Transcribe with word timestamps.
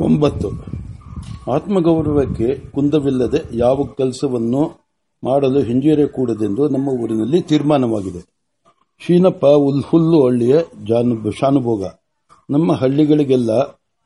ಒಂಬತ್ತು. 0.00 0.48
ಆತ್ಮಗೌರವಕ್ಕೆ 1.52 2.70
ಕುಂದವಿಲ್ಲದೆ 2.70 3.56
ಯಾವ 3.56 3.84
ಕೆಲಸವನ್ನು 3.84 4.70
ಮಾಡಲು 5.24 5.60
ಹಿಂಜರಿಯಕೂಡದೆಂದು 5.60 6.68
ನಮ್ಮ 6.68 6.88
ಊರಿನಲ್ಲಿ 6.88 7.42
ತೀರ್ಮಾನವಾಗಿದೆ. 7.42 8.20
ಶೀನಪ್ಪ 8.98 9.46
ಉಲ್ಹುಲ್ಲು 9.46 10.26
ಹಳ್ಳಿಯ 10.26 10.58
ಶಾನುಭೋಗ. 11.40 11.84
ನಮ್ಮ 12.50 12.72
ಹಳ್ಳಿಗಳಿಗೆಲ್ಲ 12.72 13.50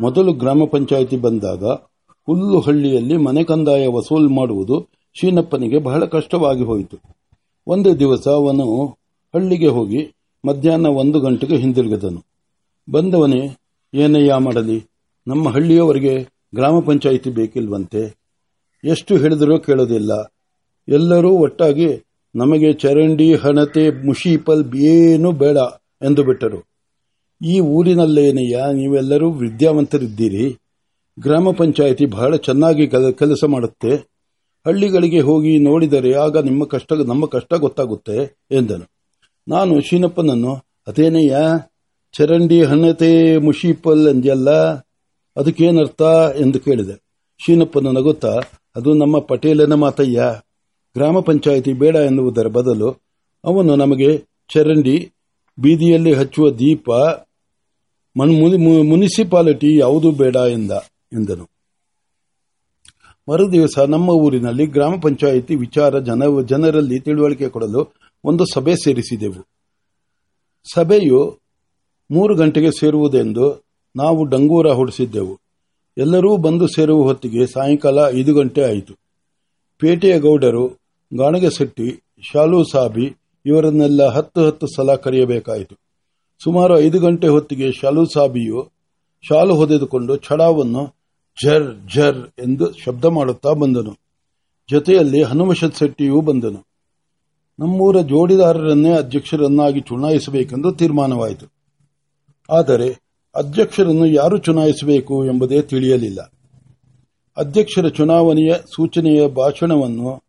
ಮೊದಲು 0.01 0.33
ಗ್ರಾಮ 0.33 0.65
ಪಂಚಾಯಿತಿ 0.65 1.17
ಬಂದಾಗ 1.17 1.65
ಹುಲ್ಲು 2.27 2.61
ಹಳ್ಳಿಯಲ್ಲಿ 2.61 3.17
ಮನೆ 3.17 3.45
ಕಂದಾಯ 3.45 3.87
ವಸೂಲು 3.87 4.29
ಮಾಡುವುದು 4.29 4.87
ಶೀನಪ್ಪನಿಗೆ 5.15 5.79
ಬಹಳ 5.79 6.05
ಕಷ್ಟವಾಗಿ 6.05 6.65
ಹೋಯಿತು. 6.65 6.97
ಒಂದು 7.67 7.99
ದಿವಸ 7.99 8.29
ಅವನು 8.29 8.87
ಹಳ್ಳಿಗೆ 9.35 9.69
ಹೋಗಿ 9.69 10.15
ಮಧ್ಯಾಹ್ನ 10.47 10.87
ಒಂದು 10.87 11.21
ಗಂಟೆಗೆ 11.21 11.57
ಹಿಂದಿರುಗಿದನು. 11.57 12.25
ಬಂದವನೇ 12.93 13.57
ಏನಯ್ಯ 13.95 14.35
ಮಾಡಲಿ? 14.35 14.94
ನಮ್ಮ 15.27 15.49
ಹಳ್ಳಿಯವರಿಗೆ 15.49 16.29
ಗ್ರಾಮ 16.55 16.81
ಪಂಚಾಯಿತಿ 16.81 17.31
ಬೇಕಿಲ್ವಂತೆ 17.31 18.17
ಎಷ್ಟು 18.85 19.17
ಹೇಳಿದರೂ 19.17 19.59
ಕೇಳೋದಿಲ್ಲ. 19.59 20.33
ಎಲ್ಲರೂ 20.89 21.31
ಒಟ್ಟಾಗಿ 21.31 22.05
ನಮಗೆ 22.37 22.73
ಚರಂಡಿ, 22.73 23.35
ಹಣತೆ 23.35 24.07
ಮುಷೀಪಲ್ 24.07 24.75
ಏನೂ 24.75 25.33
ಬೇಡ 25.33 25.57
ಎಂದು 26.03 26.25
ಬಿಟ್ಟರು. 26.25 26.61
ಈ 27.45 27.61
ಊರಿನಲ್ಲೇನೆಯ 27.61 28.59
ನೀವೆಲ್ಲರೂ 28.73 29.31
ವಿದ್ಯಾವಂತರಿದ್ದೀರಿ. 29.31 30.59
ಗ್ರಾಮ 31.21 31.51
ಪಂಚಾಯಿತಿ 31.51 32.07
ಬಹಳ 32.07 32.37
ಚೆನ್ನಾಗಿ 32.37 32.87
ಕೆಲಸ 33.13 33.45
ಮಾಡುತ್ತೆ. 33.45 33.97
ಹಳ್ಳಿಗಳಿಗೆ 34.67 35.21
ಹೋಗಿ 35.21 35.59
ನೋಡಿದರೆ 35.59 36.15
ಆಗ 36.15 36.39
ನಿಮ್ಮ 36.39 36.65
ಕಷ್ಟ, 36.65 36.93
ನಮ್ಮ 36.93 37.27
ಕಷ್ಟ 37.27 37.55
ಗೊತ್ತಾಗುತ್ತೆ 37.55 38.47
ಎಂದನು. 38.51 38.87
ನಾನು 39.49 39.81
ಶೀನಪ್ಪನನ್ನು 39.81 40.55
ಅದೇನೆಯ 40.87 41.37
ಚರಂಡಿ, 42.13 42.63
ಹಣತೆ 42.63 43.39
ಮುಷೀಪಲ್ 43.39 44.09
ಎಂದ್ಯಲ್ಲ 44.09 44.49
ಅದಕ್ಕೇನರ್ಥ 45.37 46.03
ಎಂದು 46.37 46.59
ಕೇಳಿದೆ. 46.61 46.95
ಶೀನಪ್ಪನ 47.41 47.87
ನಗುತ್ತಾ, 47.87 48.41
ಅದು 48.77 48.95
ನಮ್ಮ 48.95 49.19
ಪಟೇಲನ 49.19 49.75
ಮಾತಯ್ಯ. 49.75 50.23
ಗ್ರಾಮ 50.97 51.21
ಪಂಚಾಯಿತಿ 51.21 51.73
ಬೇಡ 51.73 51.97
ಎನ್ನುವುದರ 51.97 52.47
ಬದಲು 52.47 52.89
ಅವನು 53.45 53.77
ನಮಗೆ 53.77 54.11
ಚರಂಡಿ, 54.53 54.97
ಬೀದಿಯಲ್ಲಿ 55.59 56.13
ಹಚ್ಚುವ 56.13 56.51
ದೀಪ 56.51 56.91
ಮುನಿಸಿಪಾಲಿಟಿ 58.89 59.79
ಯಾವುದು 59.81 60.11
ಬೇಡ 60.11 60.37
ಎಂದ, 60.37 60.73
ಎಂದನು. 61.13 61.47
ಮರುದಿವಸ 63.29 63.79
ನಮ್ಮ 63.89 64.11
ಊರಿನಲ್ಲಿ 64.11 64.67
ಗ್ರಾಮ 64.67 64.95
ಪಂಚಾಯಿತಿ 65.03 65.55
ವಿಚಾರ 65.57 65.99
ಜನ, 65.99 66.23
ಜನರಲ್ಲಿ 66.47 66.99
ತಿಳುವಳಿಕೆ 67.01 67.49
ಕೊಡಲು 67.49 67.83
ಒಂದು 68.25 68.45
ಸಭೆ 68.53 68.75
ಸೇರಿಸಿದೆವು. 68.77 69.43
ಸಭೆಯು 70.75 71.21
ಮೂರು 72.11 72.37
ಗಂಟೆಗೆ 72.37 72.71
ಸೇರುವುದೆಂದು 72.71 73.47
ನಾವು 73.97 74.25
ಡಂಗೂರ 74.25 74.71
ಹೊಡಿಸಿದ್ದೆವು. 74.71 75.41
ಎಲ್ಲರೂ 75.99 76.37
ಬಂದು 76.37 76.67
ಸೇರುವ 76.67 77.03
ಹೊತ್ತಿಗೆ 77.03 77.47
ಸಾಯಂಕಾಲ 77.47 77.99
ಐದು 78.09 78.35
ಗಂಟೆ 78.35 78.63
ಆಯಿತು. 78.63 78.95
ಪೇಟೆಯ 79.79 80.21
ಗೌಡರು 80.21 80.69
ಗಾಣಗಸಟ್ಟಿ 81.19 82.03
ಶಾಲು 82.33 82.65
ಸಾಬಿ 82.65 83.17
ಇವರನ್ನೆಲ್ಲ 83.47 84.07
ಹತ್ತು 84.07 84.47
ಹತ್ತು 84.47 84.67
ಸಲ 84.67 84.95
ಕರೆಯಬೇಕಾಯಿತು. 84.95 85.75
ಸುಮಾರು 86.45 86.81
ಐದು 86.81 86.99
ಗಂಟೆ 87.01 87.29
ಹೊತ್ತಿಗೆ 87.29 87.73
ಶಾಲು 87.73 88.07
ಸಾಬಿಯು 88.07 88.73
ಶಾಲು 89.29 89.55
ಹೊದೆದುಕೊಂಡು 89.55 90.17
ಛಡಾವನ್ನು 90.17 90.95
ಝರ್ 91.45 91.95
ಝರ್ 91.95 92.41
ಎಂದು 92.41 92.73
ಶಬ್ದ 92.73 93.05
ಮಾಡುತ್ತಾ 93.05 93.53
ಬಂದನು. 93.53 93.95
ಜೊತೆಯಲ್ಲಿ 94.71 95.23
ಹನುಮಶತ್ 95.23 95.77
ಶೆಟ್ಟಿಯೂ 95.77 96.21
ಬಂದನು. 96.21 96.67
ನಮ್ಮೂರ 97.59 98.01
ಜೋಡಿದಾರರನ್ನೇ 98.01 98.93
ಅಧ್ಯಕ್ಷರನ್ನಾಗಿ 98.93 99.81
ಚುನಾಯಿಸಬೇಕೆಂದು 99.81 100.73
ತೀರ್ಮಾನವಾಯಿತು. 100.73 101.47
ಆದರೆ 102.51 103.04
ಅಧ್ಯಕ್ಷರನ್ನು 103.37 104.07
ಯಾರು 104.07 104.39
ಚುನಾಯಿಸಬೇಕು 104.39 105.27
ಎಂಬುದೇ 105.27 105.63
ತಿಳಿಯಲಿಲ್ಲ. 105.63 106.33
ಅಧ್ಯಕ್ಷರ 107.37 107.89
ಚುನಾವಣೆಯ 107.89 108.53
ಸೂಚನೆಯ 108.53 109.29
ಭಾಷಣವನ್ನು 109.29 110.25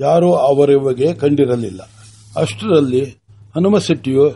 ಯಾರೂ 0.00 0.32
ಅವರವಗೆ 0.32 1.14
ಕಂಡಿರಲಿಲ್ಲ. 1.14 1.80
ಅಷ್ಟರಲ್ಲಿ 2.36 3.04
ಹನುಮಶೆಟ್ಟಿಯು 3.56 4.30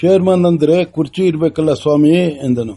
ಚೇರ್ಮನ್ 0.00 0.46
ಅಂದರೆ 0.46 0.84
ಕುರ್ಚಿ 0.84 1.22
ಇರಬೇಕಲ್ಲ 1.26 1.72
ಸ್ವಾಮಿ 1.72 2.14
ಎಂದನು. 2.44 2.74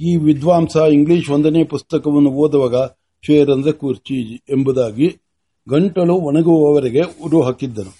ಈ 0.00 0.16
ವಿದ್ವಾಂಸ 0.16 0.76
ಇಂಗ್ಲಿಷ್ 0.76 1.30
ಒಂದನೇ 1.30 1.64
ಪುಸ್ತಕವನ್ನು 1.64 2.30
ಓದುವಾಗ, 2.30 2.76
ಚೇರ್ 3.24 3.50
ಅಂದರೆ 3.50 3.72
ಕುರ್ಚಿ 3.72 4.34
ಎಂಬುದಾಗಿ 4.50 5.16
ಗಂಟಲು 5.68 6.14
ಒಣಗುವವರೆಗೆ 6.14 7.02
ಉರು 7.24 7.42
ಹಾಕಿದ್ದನು. 7.42 7.92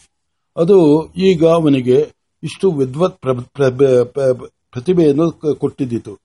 ಅದು 0.56 0.78
ಈಗ 1.14 1.46
ಅವನಿಗೆ 1.46 2.19
ಇಷ್ಟು 2.42 2.72
ವಿದ್ವತ್ 2.72 3.18
ಪ್ರತಿಭೆಯನ್ನು 4.72 5.30
ಕೊಟ್ಟಿದ್ದಿತು. 5.54 6.18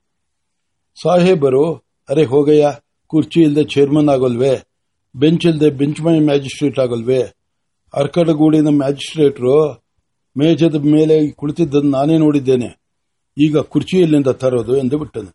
ಸಾಹೇಬರು, 1.03 1.73
ಅರೆ 2.09 2.25
ಹೋಗಯ್ಯ, 2.25 2.71
ಕುರ್ಚಿ 3.07 3.41
ಇಲ್ಲದೆ 3.41 3.63
ಚೇರ್ಮನ್ 3.63 4.09
ಆಗೋಲ್ವೇ? 4.09 4.63
ಬೆಂಚ್ 5.15 5.45
ಇಲ್ಲದೆ 5.45 5.69
ಬೆಂಚ್ 5.69 6.01
ಮೈ 6.01 6.19
ಮ್ಯಾಜಿಸ್ಟ್ರೇಟ್ 6.19 6.79
ಆಗೋಲ್ವೇ? 6.79 7.23
ಅರ್ಕಡಗೂಡಿನ 7.93 8.67
ಮ್ಯಾಜಿಸ್ಟ್ರೇಟ್ರು 8.67 9.73
ಮೇಜದ 10.37 10.75
ಮೇಲೆ 10.75 11.31
ಕುಳಿತಿದ್ದನ್ನು 11.31 11.89
ನಾನೇ 11.89 12.17
ನೋಡಿದ್ದೇನೆ. 12.17 12.85
ಈಗ 13.37 13.57
ಕುರ್ಚಿಯಲ್ಲಿಂದ 13.57 14.27
ತರೋದು 14.27 14.77
ಎಂದು 14.77 14.97
ಬಿಟ್ಟನು. 14.97 15.31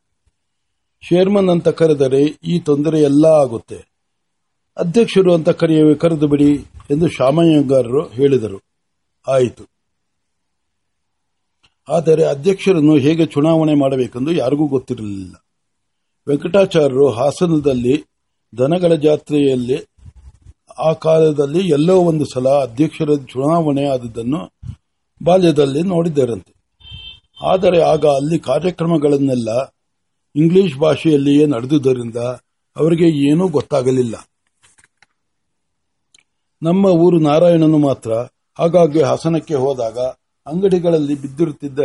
ಚೇರ್ಮನ್ 1.08 1.48
ಅಂತ 1.48 1.68
ಕರೆದರೆ 1.68 2.24
ಈ 2.24 2.60
ತೊಂದರೆ 2.60 3.00
ಎಲ್ಲ 3.00 3.26
ಆಗುತ್ತೆ. 3.26 3.90
ಅಧ್ಯಕ್ಷರು 4.76 5.34
ಅಂತ 5.34 5.48
ಕರೆಯ 5.48 5.94
ಕರೆದು 5.94 6.28
ಬಿಡಿ 6.28 6.54
ಎಂದು 6.90 7.08
ಶಾಮಯ್ಯಂಗಾರರು 7.08 8.08
ಹೇಳಿದರು. 8.08 8.58
ಆಯಿತು. 9.28 9.69
ಆದರೆ 11.90 12.24
ಅಧ್ಯಕ್ಷರನ್ನು 12.24 12.96
ಹೇಗೆ 12.96 13.26
ಚುನಾವಣೆ 13.26 13.74
ಮಾಡಬೇಕೆಂದು 13.74 14.32
ಯಾರಿಗೂ 14.32 14.66
ಗೊತ್ತಿರಲಿಲ್ಲ. 14.66 15.44
ವೆಂಕಟಾಚಾರ್ಯರು 16.28 17.10
ಹಾಸನದಲ್ಲಿ 17.10 18.04
ದನಗಳ 18.58 18.94
ಜಾತ್ರೆಯಲ್ಲಿ, 18.94 19.88
ಆ 20.78 20.92
ಕಾಲದಲ್ಲಿ 20.92 21.68
ಎಲ್ಲೋ 21.68 21.96
ಒಂದು 21.96 22.24
ಸಲ 22.24 22.48
ಅಧ್ಯಕ್ಷರ 22.48 23.08
ಚುನಾವಣೆ 23.14 23.84
ಆದದ್ದನ್ನು 23.86 24.52
ಬಾಲ್ಯದಲ್ಲಿ 25.24 25.82
ನೋಡಿದ್ದರಂತೆ. 25.82 26.54
ಆದರೆ 27.46 27.82
ಆಗ 27.82 28.06
ಅಲ್ಲಿ 28.06 28.38
ಕಾರ್ಯಕ್ರಮಗಳನ್ನೆಲ್ಲ 28.38 29.48
ಇಂಗ್ಲಿಷ್ 30.36 30.76
ಭಾಷೆಯಲ್ಲಿಯೇ 30.78 31.46
ನಡೆದುದರಿಂದ 31.46 32.16
ಅವರಿಗೆ 32.76 33.30
ಏನೂ 33.30 33.48
ಗೊತ್ತಾಗಲಿಲ್ಲ. 33.48 34.14
ನಮ್ಮ 36.62 36.86
ಊರು 36.86 37.18
ನಾರಾಯಣನು 37.18 37.78
ಮಾತ್ರ 37.78 38.12
ಹಾಗಾಗಿ 38.58 39.02
ಹಾಸನಕ್ಕೆ 39.02 39.54
ಹೋದಾಗ 39.54 39.98
ಅಂಗಡಿಗಳಲ್ಲಿ 40.46 41.14
ಬಿದ್ದಿರುತ್ತಿದ್ದ 41.14 41.78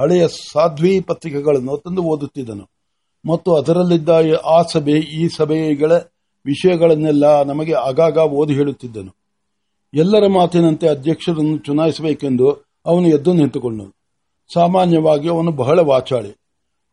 ಹಳೆಯ 0.00 0.28
ಸಾಧ್ವಿ 0.28 1.00
ಪತ್ರಿಕೆಗಳನ್ನು 1.00 1.76
ತಂದು 1.76 2.02
ಓದುತ್ತಿದ್ದನು. 2.02 2.68
ಮತ್ತು 3.28 3.54
ಅದರಲ್ಲಿದ್ದ 3.54 4.08
ಆ 4.44 4.62
ಸಭೆ, 4.62 4.92
ಈ 4.92 5.28
ಸಭೆಗಳ 5.28 5.92
ವಿಷಯಗಳನ್ನೆಲ್ಲ 6.46 7.42
ನಮಗೆ 7.42 7.72
ಆಗಾಗ 7.72 8.16
ಓದಿ 8.16 8.54
ಹೇಳುತ್ತಿದ್ದನು. 8.54 9.16
ಎಲ್ಲರ 9.94 10.26
ಮಾತಿನಂತೆ 10.26 10.88
ಅಧ್ಯಕ್ಷರನ್ನು 10.88 11.58
ಚುನಾಯಿಸಬೇಕೆಂದು 11.58 12.50
ಅವನು 12.86 13.08
ಎದ್ದು 13.08 13.32
ನಿಂತುಕೊಂಡನು. 13.32 13.94
ಸಾಮಾನ್ಯವಾಗಿ 14.54 15.28
ಅವನು 15.28 15.52
ಬಹಳ 15.52 15.80
ವಾಚಾಳಿ. 15.80 16.36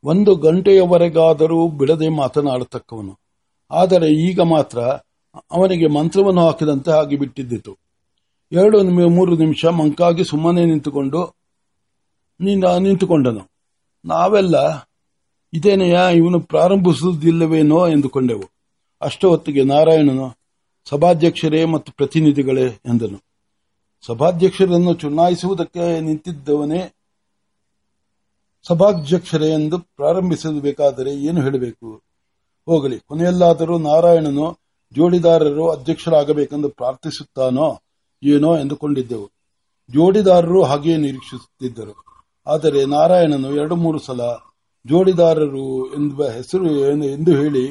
ಒಂದು 0.03 0.35
ಗಂಟೆಯವರೆಗಾದರೂ 0.35 1.68
ಬಿಡದೆ 1.68 2.09
ಮಾತನಾಡತಕ್ಕವನು. 2.09 3.19
ಆದರೆ 3.72 4.07
ಈಗ 4.07 4.40
ಮಾತ್ರ 4.41 4.79
ಅವನಿಗೆ 5.52 5.88
ಮಂತ್ರವನ್ನು 5.88 6.46
ಹಾಕಿದಂತೆ 6.46 6.91
ಆಗಿಬಿಟ್ಟಿದ್ದಿತು. 6.91 7.83
ಎರಡು 8.53 8.84
ಮೂರು 9.09 9.38
ನಿಮಿಷ 9.38 9.66
ಮಂಕಾಗಿ 9.66 10.24
ಸುಮ್ಮನೆ 10.24 10.66
ನಿಂತುಕೊಂಡು 10.66 11.36
ನಿಂತುಕೊಂಡನು. 12.80 13.52
ನಾವೆಲ್ಲ, 14.06 14.90
ಇದೇನೆಯ, 15.53 16.00
ಇವನು 16.16 16.40
ಪ್ರಾರಂಭಿಸುವುದಿಲ್ಲವೇನೋ? 16.40 17.88
ಎಂದುಕೊಂಡೆವು. 17.88 18.44
ಅಷ್ಟು 19.02 19.30
ಹೊತ್ತಿಗೆ 19.30 19.64
ನಾರಾಯಣನು, 19.64 20.38
ಸಭಾಧ್ಯಕ್ಷರೇ 20.90 21.66
ಮತ್ತು 21.66 21.91
ಪ್ರತಿನಿಧಿಗಳೇ, 21.91 22.66
ಎಂದನು. 22.66 23.19
ಸಭಾಧ್ಯಕ್ಷರನ್ನು 24.06 24.94
ಚುನಾಯಿಸುವುದಕ್ಕೆ 24.94 26.00
ನಿಂತಿದ್ದವನೇ 26.00 26.94
ಸಭಾಧ್ಯಕ್ಷರೇ 28.67 29.50
ಎಂದು 29.50 29.79
ಪ್ರಾರಂಭಿಸಬೇಕಾದರೆ 29.79 31.14
ಏನು 31.14 31.41
ಹೇಳಬೇಕು? 31.41 32.02
ಹೋಗಲಿ, 32.66 33.00
ಕೊನೆಯಲ್ಲಾದರೂ 33.00 33.78
ನಾರಾಯಣನು 33.78 34.59
ಜೋಡಿದಾರರು 34.91 35.70
ಅಧ್ಯಕ್ಷರಾಗಬೇಕೆಂದು 35.70 36.70
ಪ್ರಾರ್ಥಿಸುತ್ತಾನೋ? 36.70 37.83
ಏನೋ 38.31 38.58
ಎಂದುಕೊಂಡಿದ್ದೆವು. 38.58 39.28
ಜೋಡಿದಾರರು 39.90 40.64
ಹಾಗೆಯೇ 40.64 40.97
ನಿರೀಕ್ಷಿಸುತ್ತಿದ್ದರು. 40.97 41.93
ಆದರೆ 42.47 42.85
ನಾರಾಯಣನು 42.85 43.49
ಎರಡು 43.55 43.75
ಮೂರು 43.75 43.99
ಸಲ 43.99 44.22
ಜೋಡಿದಾರರು 44.85 45.66
ಎಂಬ 45.96 46.28
ಹೆಸರು 46.28 46.70
ಎಂದು 47.05 47.31
ಹೇಳಿ, 47.41 47.66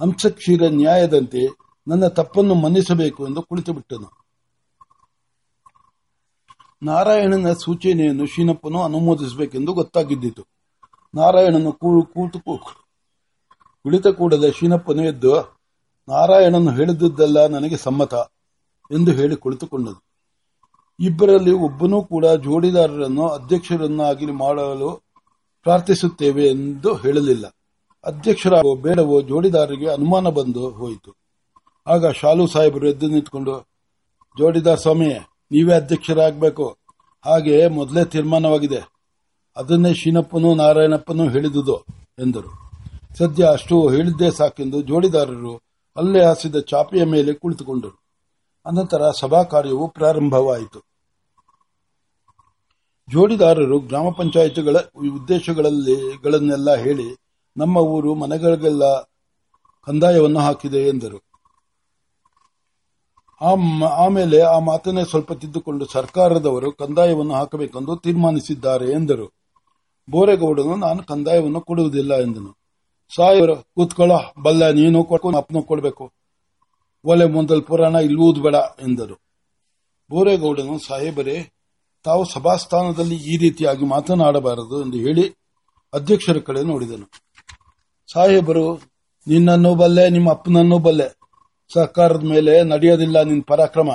ಹಂಸಕ್ಷೀರ 0.00 0.62
ನ್ಯಾಯದಂತೆ 0.68 1.42
ನನ್ನ 1.88 2.06
ತಪ್ಪನ್ನು 2.08 2.54
ಮನ್ನಿಸಬೇಕು 2.54 3.20
ಎಂದು 3.28 3.42
ಕುಳಿತು 3.42 3.72
ಬಿಟ್ಟನು 3.72 4.08
ನಾರಾಯಣನ 6.82 7.52
ಸೂಚನೆಯನ್ನು 7.52 8.26
ಶೀನಪ್ಪನು 8.26 8.78
ಅನುಮೋದಿಸಬೇಕೆಂದು 8.82 9.72
ಗೊತ್ತಾಗಿದ್ದಿತು. 9.72 10.42
ನಾರಾಯಣನು 11.14 11.72
ಕೂತು 11.72 12.38
ಕುಳಿತ 13.84 14.06
ಕೂಡಲೇ 14.18 14.50
ಶೀನಪ್ಪನು 14.52 15.02
ಎದ್ದು, 15.04 15.34
ನಾರಾಯಣನು 16.08 16.70
ಹೇಳಿದ್ದುದೆಲ್ಲ 16.70 17.46
ನನಗೆ 17.46 17.76
ಸಮ್ಮತ. 17.76 18.14
ಎಂದು 18.90 19.12
ಹೇಳಿ 19.12 19.36
ಕುಳಿತುಕೊಂಡನು 19.36 20.04
ಇಬ್ಬರಲ್ಲಿ 21.00 21.52
ಒಬ್ಬನೂ 21.52 22.02
ಕೂಡ 22.02 22.26
ಜೋಡಿದಾರರನ್ನು, 22.26 23.28
ಅಧ್ಯಕ್ಷರನ್ನಾಗಿ 23.28 24.26
ಮಾಡಲು 24.26 25.02
ಪ್ರಾರ್ಥಿಸುತ್ತೇವೆ 25.62 26.46
ಎಂದು 26.46 26.94
ಹೇಳಲಿಲ್ಲ. 26.94 27.46
ಅಧ್ಯಕ್ಷರ 28.04 28.52
ಬೇಡವೋ 28.82 29.20
ಜೋಡಿದಾರರಿಗೆ 29.20 29.88
ಅನುಮಾನ 29.88 30.28
ಬಂದು 30.28 30.70
ಹೋಯಿತು. 30.70 31.16
ಆಗ 31.86 32.10
ಶಾಲು 32.10 32.46
ಸಾಹೇಬರು 32.46 32.88
ಎದ್ದು 32.88 33.08
ನಿಂತುಕೊಂಡು, 33.08 33.68
ಜೋಡಿದಾರ್ 34.38 34.80
ಸ್ವಾಮಿ, 34.80 35.08
ನೀವೇ 35.50 35.74
ಅಧ್ಯಕ್ಷರಾಗಬೇಕು. 35.74 36.76
ಹಾಗೆ 37.24 37.68
ಮೊದಲೇ 37.68 38.04
ತೀರ್ಮಾನವಾಗಿದೆ. 38.04 38.92
ಅದನ್ನೇ 39.56 39.94
ಶೀನಪ್ಪನೂ 39.94 40.54
ನಾರಾಯಣಪ್ಪನೂ 40.54 41.28
ಹೇಳಿದುದು, 41.28 41.76
ಎಂದರು. 42.18 42.70
ಸದ್ಯ 43.18 43.44
ಅಷ್ಟು 43.44 43.88
ಹೇಳಿದ್ದೇ 43.88 44.30
ಸಾಕೆಂದು 44.30 44.80
ಜೋಡಿದಾರರು 44.82 45.56
ಅಲ್ಲೇ 45.96 46.24
ಹಾಸಿದ 46.24 46.56
ಚಾಪೆಯ 46.56 47.04
ಮೇಲೆ 47.04 47.32
ಕುಳಿತುಕೊಂಡರು. 47.32 47.99
ಅನಂತರ 48.66 49.10
ಸಭಾ 49.10 49.42
ಕಾರ್ಯವು 49.42 49.88
ಪ್ರಾರಂಭವಾಯಿತು. 49.88 50.80
ಜೋಡಿದಾರರು 53.10 53.78
ಗ್ರಾಮ 53.78 54.10
ಪಂಚಾಯಿತಿಗಳ 54.10 54.76
ಉದ್ದೇಶಗಳನ್ನೆಲ್ಲ 55.12 56.74
ಹೇಳಿ, 56.74 57.16
ನಮ್ಮ 57.56 57.76
ಊರು 57.76 58.14
ಮನೆಗಳಿಗೆಲ್ಲ 58.14 59.00
ಕಂದಾಯವನ್ನು 59.86 60.40
ಹಾಕಿದೆ 60.40 60.78
ಎಂದರು. 60.78 61.22
ಆಮ್- 63.40 63.84
ಆಮೇಲೆ 63.84 64.40
ಆ 64.40 64.58
ಮಾತನ್ನೇ 64.58 65.04
ಸ್ವಲ್ಪ 65.04 65.32
ತಿದ್ದುಕೊಂಡು 65.32 65.86
ಸರ್ಕಾರದವರು 65.86 66.72
ಕಂದಾಯವನ್ನು 66.72 67.34
ಹಾಕಬೇಕೆಂದು 67.34 67.96
ತೀರ್ಮಾನಿಸಿದ್ದಾರೆ 67.96 68.86
ಎಂದರು. 68.86 69.32
ಬೋರೇಗೌಡನು, 70.10 70.76
ನಾನು 70.76 71.04
ಕಂದಾಯವನ್ನು 71.04 71.60
ಕೊಡುವುದಿಲ್ಲ 71.60 72.14
ಎಂದನು. 72.14 72.56
ಸಾಯವರು 73.16 73.56
ಕೂತ್ಕೊಳ್ಳ, 73.56 74.12
ಬಲ್ಲ, 74.42 74.70
ನೀನು 74.70 75.04
ಅಪ್ಪನ 75.36 75.60
ಕೊಡಬೇಕು. 75.60 76.19
ಒಲೆ 77.04 77.24
ಮುಂದಲ್ 77.24 77.62
ಪುರಾಣ 77.62 77.94
ಇಲ್ಲುವುದು 77.94 78.42
ಬೇಡ 78.42 78.54
ಎಂದರು. 78.54 79.14
ಬೋರೇಗೌಡನು, 80.10 80.78
ಸಾಹೇಬರೇ, 80.78 81.52
ತಾವು 82.04 82.24
ಸಭಾಸ್ಥಾನದಲ್ಲಿ 82.24 83.16
ಈ 83.16 83.36
ರೀತಿಯಾಗಿ 83.36 83.84
ಮಾತನಾಡಬಾರದು 83.84 84.84
ಎಂದು 84.84 84.96
ಹೇಳಿ 84.96 85.34
ಅಧ್ಯಕ್ಷರ 85.94 86.38
ಕಡೆ 86.38 86.62
ನೋಡಿದನು. 86.62 87.10
ಸಾಹೇಬರು, 88.12 88.74
ನಿನ್ನನ್ನು 89.26 89.74
ಬಲ್ಲೆ, 89.74 90.10
ನಿಮ್ಮ 90.10 90.30
ಅಪ್ಪನನ್ನು 90.30 90.78
ಬಲ್ಲೆ, 90.78 91.18
ಸರ್ಕಾರದ 91.74 92.24
ಮೇಲೆ 92.24 92.62
ನಡೆಯೋದಿಲ್ಲ 92.62 93.22
ನಿನ್ನ 93.22 93.42
ಪರಾಕ್ರಮ. 93.46 93.90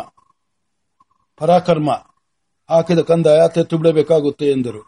ಪರಾಕರ್ಮ. 1.38 1.92
ಹಾಕಿದ 2.70 3.00
ಕಂದಾಯ 3.00 3.40
ತೆತ್ತು 3.54 3.78
ಬಿಡಬೇಕಾಗುತ್ತೆ 3.78 4.52
ಎಂದರು. 4.52 4.82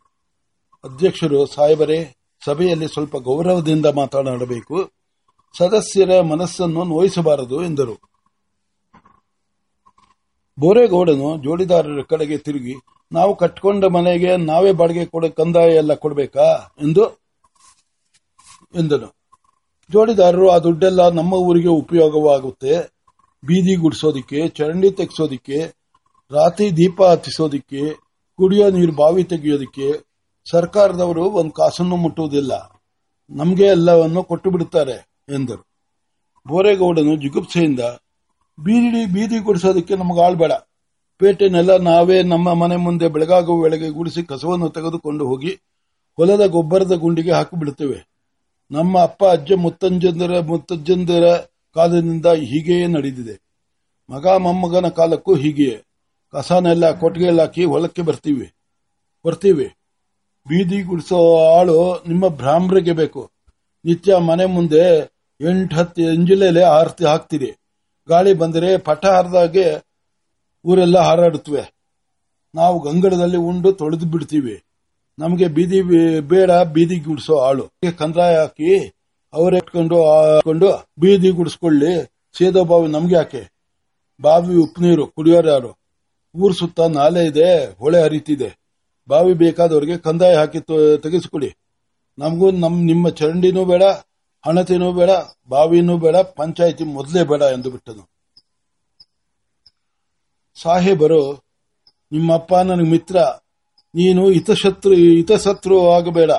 ಅಧ್ಯಕ್ಷರು, 0.84 1.46
ಸಾಹೇಬರೇ, 1.46 2.16
ಸಭೆಯಲ್ಲಿ 2.46 2.88
ಸ್ವಲ್ಪ 2.88 3.18
ಗೌರವದಿಂದ 3.18 3.86
ಮಾತನಾಡಬೇಕು. 3.86 4.97
ಸದಸ್ಯರ 5.58 6.22
ಮನಸ್ಸನ್ನು 6.22 6.84
ನೋಯಿಸಬಾರದು 6.84 7.64
ಎಂದರು. 7.64 7.96
ಬೋರೇಗೌಡನು 10.60 11.38
ಜೋಡಿದಾರರ 11.44 12.02
ಕಡೆಗೆ 12.10 12.38
ತಿರುಗಿ, 12.38 12.76
ನಾವು 13.12 13.36
ಕಟ್ಕೊಂಡ 13.36 13.86
ಮನೆಗೆ 13.86 14.38
ನಾವೇ 14.38 14.72
ಬಾಡಿಗೆ 14.72 15.06
ಕೊಡ 15.06 15.26
ಕಂದಾಯ 15.26 15.70
ಎಲ್ಲ 15.76 15.94
ಕೊಡಬೇಕಾ 15.94 16.46
ಎಂದು 16.82 17.04
ಎಂದನು. 18.76 19.16
ಜೋಡಿದಾರರು, 19.92 20.50
ಆ 20.50 20.58
ದುಡ್ಡೆಲ್ಲ 20.58 21.10
ನಮ್ಮ 21.10 21.34
ಊರಿಗೆ 21.34 21.68
ಉಪಯೋಗವಾಗುತ್ತೆ. 21.68 22.74
ಬೀದಿ 23.46 23.76
ಗುಡಿಸೋದಿಕ್ಕೆ, 23.76 24.48
ಚರಂಡಿ 24.48 24.92
ತೆಗೆಸೋದಿಕ್ಕೆ, 24.92 25.60
ರಾತ್ರಿ 26.32 26.78
ದೀಪ 26.78 27.04
ಹತ್ತಿಸೋದಿಕ್ಕೆ 27.04 27.94
ಕುಡಿಯೋ 28.40 28.70
ನೀರು 28.70 28.92
ಬಾವಿ 28.92 29.24
ತೆಗೆಯೋದಿಕ್ಕೆ 29.24 29.88
ಸರ್ಕಾರದವರು 30.52 31.24
ಒಂದು 31.30 31.52
ಕಾಸನ್ನು 31.52 31.96
ಮುಟ್ಟುವುದಿಲ್ಲ. 31.96 32.54
ನಮಗೆ 33.30 33.66
ಎಲ್ಲವನ್ನು 33.66 34.24
ಕೊಟ್ಟು 34.24 34.50
ಎಂದರು. 35.30 35.68
ಬೋರೇಗೌಡನು 36.48 37.16
ಜಿಗುಪ್ಸೆಯಿಂದ 37.16 37.80
ಬೀದಿ 38.60 39.06
ಬೀದಿ 39.06 39.40
ಗುಡಿಸೋದಕ್ಕೆ 39.40 39.96
ನಮಗೆ 39.96 40.26
ಆಳ್ಬೇಡ 40.26 40.52
ಪೇಟೆನೆಲ್ಲ 41.18 41.78
ನಾವೇ 41.78 42.24
ನಮ್ಮ 42.24 42.54
ಮನೆ 42.54 42.76
ಮುಂದೆ 42.76 43.08
ಬೆಳಗಾಗುವ 43.08 43.62
ವೇಳೆಗೆ 43.62 43.90
ಗುಡಿಸಿ 43.90 44.24
ಕಸವನ್ನು 44.24 44.70
ತೆಗೆದುಕೊಂಡು 44.70 45.28
ಹೋಗಿ 45.28 45.50
ಹೊಲದ 46.18 46.46
ಗೊಬ್ಬರದ 46.46 46.92
ಗುಂಡಿಗೆ 46.92 47.32
ಹಾಕಿಬಿಡುತ್ತೇವೆ 47.32 48.08
ನಮ್ಮ 48.72 49.00
ಅಪ್ಪ, 49.00 49.26
ಅಜ್ಜ 49.26 49.54
ಮುತ್ತಂಜಂದರ 49.54 50.40
ಮುತ್ತಜ್ಜಂದರ 50.40 51.36
ಕಾಲದಿಂದ 51.74 52.26
ಹೀಗೆಯೇ 52.26 52.88
ನಡೆದಿದೆ. 52.88 53.42
ಮಗ, 54.10 54.28
ಮೊಮ್ಮಗನ 54.28 54.88
ಕಾಲಕ್ಕೂ 54.88 55.36
ಹೀಗೆಯೇ. 55.36 55.84
ಕಸನೆಲ್ಲ 56.32 56.92
ಕೊಟ್ಟಿಗೆಯಲ್ಲಿ 57.00 57.42
ಹಾಕಿ 57.42 57.64
ಹೊಲಕ್ಕೆ 57.64 58.02
ಬರ್ತೀವಿ. 58.02 58.54
ಬರ್ತೀವಿ. 59.26 59.66
ಬೀದಿ 60.48 60.82
ಗುಡಿಸೋ 60.82 61.38
ಆಳು 61.58 62.04
ನಿಮ್ಮ 62.08 62.28
ಬ್ರಾಹ್ಮರಿಗೆ 62.28 62.92
ಬೇಕು. 62.92 63.32
ನಿತ್ಯ 63.86 64.18
ಮನೆ 64.18 64.46
ಮುಂದೆ 64.46 65.17
ಎಂಟು 65.42 65.76
ಹತ್ತು 65.76 66.02
ಎಂಜಿಲೆಲೆ 66.02 66.62
ಆರತಿ 66.64 67.06
ಹಾಕ್ತೀರಿ 67.06 67.50
ಗಾಳಿ 68.10 68.34
ಬಂದರೆ 68.34 68.78
ಪಟ 68.78 69.06
ಹರಿದಾಗೆ 69.06 69.66
ಊರೆಲ್ಲ 70.66 70.98
ಹಾರಾಡುತ್ತವೆ. 71.00 71.64
ನಾವು 72.56 72.80
ಗಂಗಡದಲ್ಲಿ 72.80 73.38
ಉಂಡು 73.38 73.72
ತೊಳೆದು 73.72 74.06
ಬಿಡ್ತೀವಿ. 74.06 74.56
ನಮಗೆ 75.20 75.48
ಬೀದಿ 75.48 75.82
ಬೇಡ 76.20 76.52
ಬೀದಿ 76.52 76.98
ಗುಡಿಸೋ 77.00 77.36
ಆಳು. 77.40 77.66
ಕಂದಾಯ 78.00 78.38
ಹಾಕಿ 78.38 78.72
ಅವರೇ 79.34 79.58
ಇಟ್ಕೊಂಡು 79.58 79.98
ಹಾಕೊಂಡು 80.12 80.70
ಬೀದಿ 81.00 81.30
ಗುಡಿಸ್ಕೊಳ್ಳಿ. 81.30 81.94
ಸೇದೋ 82.38 82.64
ಬಾವಿ 82.66 82.88
ನಮ್ಗೆ 82.88 83.16
ಯಾಕೆ? 83.16 83.44
ಬಾವಿ 84.22 84.56
ಉಪ್ಪು 84.56 84.82
ನೀರು, 84.82 85.08
ಕುಡಿಯೋರು 85.08 85.50
ಯಾರು? 85.50 85.72
ಊರ್ 86.36 86.56
ಸುತ್ತ 86.56 86.80
ನಾಲೆ 86.80 87.26
ಇದೆ, 87.26 87.50
ಹೊಳೆ 87.80 88.00
ಹರಿತಿದೆ. 88.04 88.50
ಬಾವಿ 89.08 89.34
ಬೇಕಾದವರಿಗೆ 89.34 89.98
ಕಂದಾಯ 89.98 90.36
ಹಾಕಿ 90.36 90.60
ತೆಗೆಸ್ಕೊಡಿ 91.04 91.50
ನಮಗೂ 92.20 92.52
ನಮ್, 92.52 92.86
ನಿಮ್ಮ 92.86 93.10
ಚರಂಡಿನೂ 93.10 93.66
ಬೇಡ 93.66 93.84
ಹಣತೆನೂ 94.48 94.92
ಬೇಡ, 94.92 95.10
ಬಾವಿನೂ 95.50 95.98
ಬೇಡ, 95.98 96.16
ಪಂಚಾಯಿತಿ 96.16 96.84
ಮೊದಲೇ 96.84 97.24
ಬೇಡ 97.24 97.42
ಎಂದು 97.42 97.72
ಬಿಟ್ಟನು. 97.72 98.10
ಸಾಹೇಬರು, 100.62 101.34
ನಿಮ್ಮಪ್ಪ 102.12 102.56
ನನಗೆ 102.56 102.90
ಮಿತ್ರ, 102.90 103.20
ನೀನು 103.96 104.30
ಹಿತಶತ್ರು 104.30 104.94
ಹಿತಶತ್ರು 104.94 105.92
ಆಗಬೇಡ. 105.92 106.32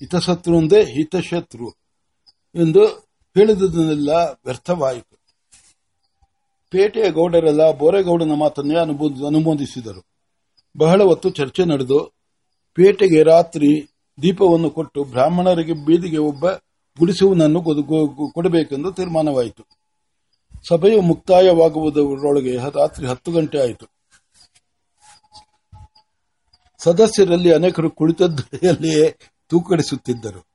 ಹಿತಶತ್ರು 0.00 0.56
ಒಂದೇ 0.56 0.84
ಹಿತಶತ್ರು 0.84 1.70
ಎಂದು 2.54 2.84
ಹೇಳಿದುದನ್ನೆಲ್ಲ 3.38 4.10
ವ್ಯರ್ಥವಾಯಿತು. 4.44 5.18
ಪೇಟೆಯ 6.70 7.10
ಗೌಡರೆಲ್ಲ 7.10 7.70
ಬೋರೇಗೌಡನ 7.70 8.32
ಮಾತನ್ನೇ 8.34 8.78
ಅನುಮೋದ- 8.78 9.26
ಅನುಮೋದಿಸಿದರು. 9.26 10.06
ಬಹಳ 10.76 11.02
ಹೊತ್ತು 11.02 11.30
ಚರ್ಚೆ 11.30 11.64
ನಡೆದು, 11.64 12.12
ಪೇಟೆಗೆ 12.74 13.22
ರಾತ್ರಿ 13.22 13.93
ದೀಪವನ್ನು 14.22 14.70
ಕೊಟ್ಟು 14.70 15.04
ಬ್ರಾಹ್ಮಣರಿಗೆ 15.04 15.72
ಬೀದಿಗೆ 15.72 16.16
ಒಬ್ಬ 16.16 16.50
ಗುಡಿಸುವನನ್ನು 16.98 17.62
ಕೊಡಬೇಕೆಂದು 18.32 18.92
ತೀರ್ಮಾನವಾಯಿತು. 18.92 19.64
ಸಭೆಯು 20.68 21.00
ಮುಕ್ತಾಯವಾಗುವುದರೊಳಗೆ 21.00 22.56
ರಾತ್ರಿ 22.56 23.06
ಹತ್ತು 23.06 23.32
ಗಂಟೆ 23.32 23.58
ಆಯಿತು. 23.58 23.86
ಸದಸ್ಯರಲ್ಲಿ 26.78 27.52
ಅನೇಕರು 27.52 27.90
ಕುಳಿತದ್ದಲ್ಲಿಯೇ 27.90 29.16
ತೂಕಡಿಸುತ್ತಿದ್ದರು. 29.48 30.46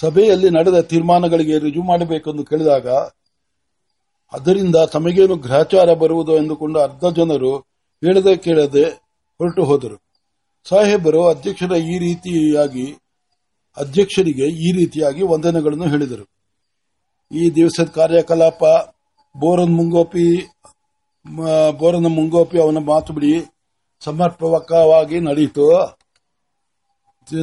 ಸಭೆಯಲ್ಲಿ 0.00 0.50
ನಡೆದ 0.50 0.80
ತೀರ್ಮಾನಗಳಿಗೆ 0.80 1.58
ರುಜು 1.58 1.82
ಮಾಡಬೇಕೆಂದು 1.82 2.44
ಕೇಳಿದಾಗ, 2.44 2.88
ಅದರಿಂದ 4.32 4.76
ತಮಗೇನು 4.92 5.36
ಗ್ರಹಚಾರ 5.36 5.94
ಬರುವುದು 5.94 6.36
ಎಂದುಕೊಂಡು 6.36 6.80
ಅರ್ಧ 6.80 7.04
ಜನರು 7.16 7.58
ಹೇಳದೆ 8.04 8.36
ಕೇಳದೆ 8.36 8.84
ಹೊರಟು 9.38 9.64
ಹೋದರು. 9.64 10.11
ಸಾಹೇಬರು 10.66 11.20
ಅಧ್ಯಕ್ಷರ 11.28 11.74
ಈ 11.92 11.94
ರೀತಿಯಾಗಿ, 11.98 12.86
ಅಧ್ಯಕ್ಷರಿಗೆ 13.76 14.46
ಈ 14.66 14.68
ರೀತಿಯಾಗಿ 14.78 15.22
ವಂದನೆಗಳನ್ನು 15.32 15.86
ಹೇಳಿದರು. 15.92 16.24
ಈ 17.30 17.44
ದಿವಸದ 17.54 17.88
ಕಾರ್ಯಕಲಾಪ, 17.98 18.62
ಬೋರನ್ 19.34 19.74
ಮುಂಗೋಪಿ 19.78 20.26
ಬೋರನ 21.80 22.08
ಮುಂಗೋಪಿ 22.16 22.56
ಅವನ 22.60 22.78
ಮಾತು 22.86 23.12
ಬಿಡಿ 23.12 23.32
ಸಮರ್ಪಕವಾಗಿ 24.02 25.18
ನಡೆಯಿತು. 25.20 25.66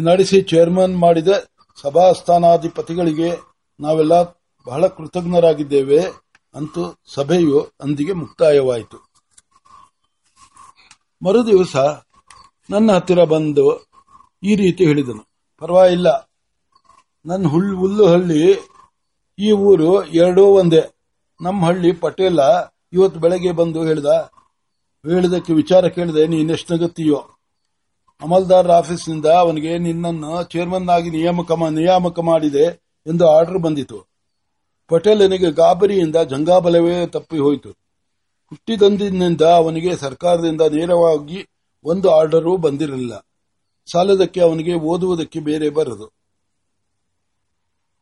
ನಡೆಸಿ 0.10 0.40
ಚೇರ್ಮನ್ 0.52 0.96
ಮಾಡಿದ 0.98 1.32
ಸಭಾಸ್ಥಾನಾಧಿಪತಿಗಳಿಗೆ 1.82 3.30
ನಾವೆಲ್ಲ 3.80 4.16
ಬಹಳ 4.68 4.88
ಕೃತಜ್ಞರಾಗಿದ್ದೇವೆ 4.88 6.02
ಅಂತೂ 6.56 6.84
ಸಭೆಯು 7.16 7.60
ಅಂದಿಗೆ 7.82 8.14
ಮುಕ್ತಾಯವಾಯಿತು. 8.22 8.98
ಮರುದಿವಸ 11.22 11.76
ನನ್ನ 12.70 12.92
ಹತ್ತಿರ 12.92 13.24
ಬಂದು 13.24 13.88
ಈ 14.44 14.56
ರೀತಿ 14.56 14.86
ಹೇಳಿದನು. 14.86 15.28
ಪರವಾಗಿಲ್ಲ. 15.60 16.30
ನನ್ನ 17.26 17.48
ಹುಲ್ 17.48 17.76
ಹುಲ್ಲು 17.76 18.08
ಹಳ್ಳಿ 18.08 18.70
ಈ 19.40 19.52
ಊರು 19.52 20.06
ಎರಡೂ 20.06 20.46
ಒಂದೇ. 20.46 20.84
ನಮ್ಮ 21.42 21.66
ಹಳ್ಳಿ 21.66 21.92
ಪಟೇಲ 21.92 22.40
ಇವತ್ತು 22.94 23.20
ಬೆಳಗ್ಗೆ 23.20 23.52
ಬಂದು 23.52 23.86
ಹೇಳ್ದ. 23.86 24.06
ಹೇಳಿದಕ್ಕೆ 25.12 25.54
ವಿಚಾರ 25.54 25.88
ಕೇಳಿದೆ 25.88 26.28
ನೀನೆಷ್ಟು 26.28 26.76
ನಗತ್ತೀಯೋ. 26.76 27.18
ಅಮಲ್ದಾರ್ 28.22 28.68
ಆಫೀಸ್ನಿಂದ 28.68 29.26
ಅವನಿಗೆ 29.26 29.78
ನಿನ್ನನ್ನು 29.78 30.44
ಚೇರ್ಮನ್ 30.44 30.90
ಆಗಿ 30.90 31.10
ನಿಯಾಮಕ 31.10 31.52
ನಿಯಾಮಕ 31.52 32.20
ಮಾಡಿದೆ 32.20 32.82
ಎಂದು 33.08 33.30
ಆರ್ಡರ್ 33.30 33.58
ಬಂದಿತು. 33.58 34.08
ಪಟೇಲನಿಗೆ 34.88 35.52
ಗಾಬರಿಯಿಂದ, 35.52 36.16
ಜಂಗಾಬಲವೇ 36.16 37.08
ತಪ್ಪಿ 37.08 37.38
ಹೋಯಿತು. 37.38 37.72
ಹುಟ್ಟಿದಂದಿನಿಂದ 38.50 39.42
ಅವನಿಗೆ 39.42 39.98
ಸರ್ಕಾರದಿಂದ 39.98 40.62
ನೇರವಾಗಿ 40.62 41.48
ಒಂದು 41.84 42.12
ಆರ್ಡರೂ 42.12 42.58
ಬಂದಿರಲಿಲ್ಲ. 42.58 43.28
ಸಾಲದಕ್ಕೆ 43.92 44.42
ಅವನಿಗೆ 44.42 44.74
ಓದುವುದಕ್ಕೆ 44.74 45.40
ಬೇರೆ 45.40 45.70
ಬರದು. 45.70 46.14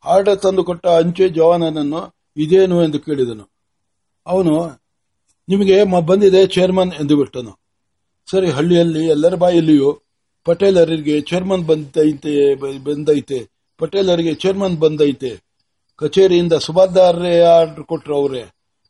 ಆರ್ಡರ್ 0.06 0.42
ತಂದುಕೊಟ್ಟ 0.42 0.88
ಅಂಚೆ 0.88 1.30
ಜವಾನನನ್ನು 1.30 2.16
ಇದೇನು 2.38 2.84
ಎಂದು 2.84 3.00
ಕೇಳಿದನು. 3.00 3.50
ಅವನು, 4.28 4.82
ನಿಮಗೆ 5.50 5.84
ಬಂದಿದೆ 6.06 6.48
ಚೇರ್ಮನ್ 6.48 6.94
ಎಂದು 6.94 7.18
ಬಿಟ್ಟನು. 7.18 7.60
ಸರಿ, 8.32 8.50
ಹಳ್ಳಿಯಲ್ಲಿ 8.50 9.08
ಎಲ್ಲರ 9.08 9.36
ಬಾಯಲ್ಲಿಯೂ 9.36 10.02
ಪಟೇಲರಿಗೆ 10.46 11.22
ಚೇರ್ಮನ್ 11.22 11.66
ಬಂದೈತೆ 11.66 12.56
ಬಂದೈತೆ, 12.80 13.50
ಪಟೇಲರಿಗೆ 13.78 14.36
ಚೇರ್ಮನ್ 14.36 14.78
ಬಂದೈತೆ. 14.78 15.44
ಕಚೇರಿಯಿಂದ 15.96 16.54
ಸುಬಾದಾರರೇ 16.54 17.42
ಆರ್ಡರ್ 17.42 17.84
ಕೊಟ್ಟರು 17.84 18.16
ಅವರೇ 18.16 18.40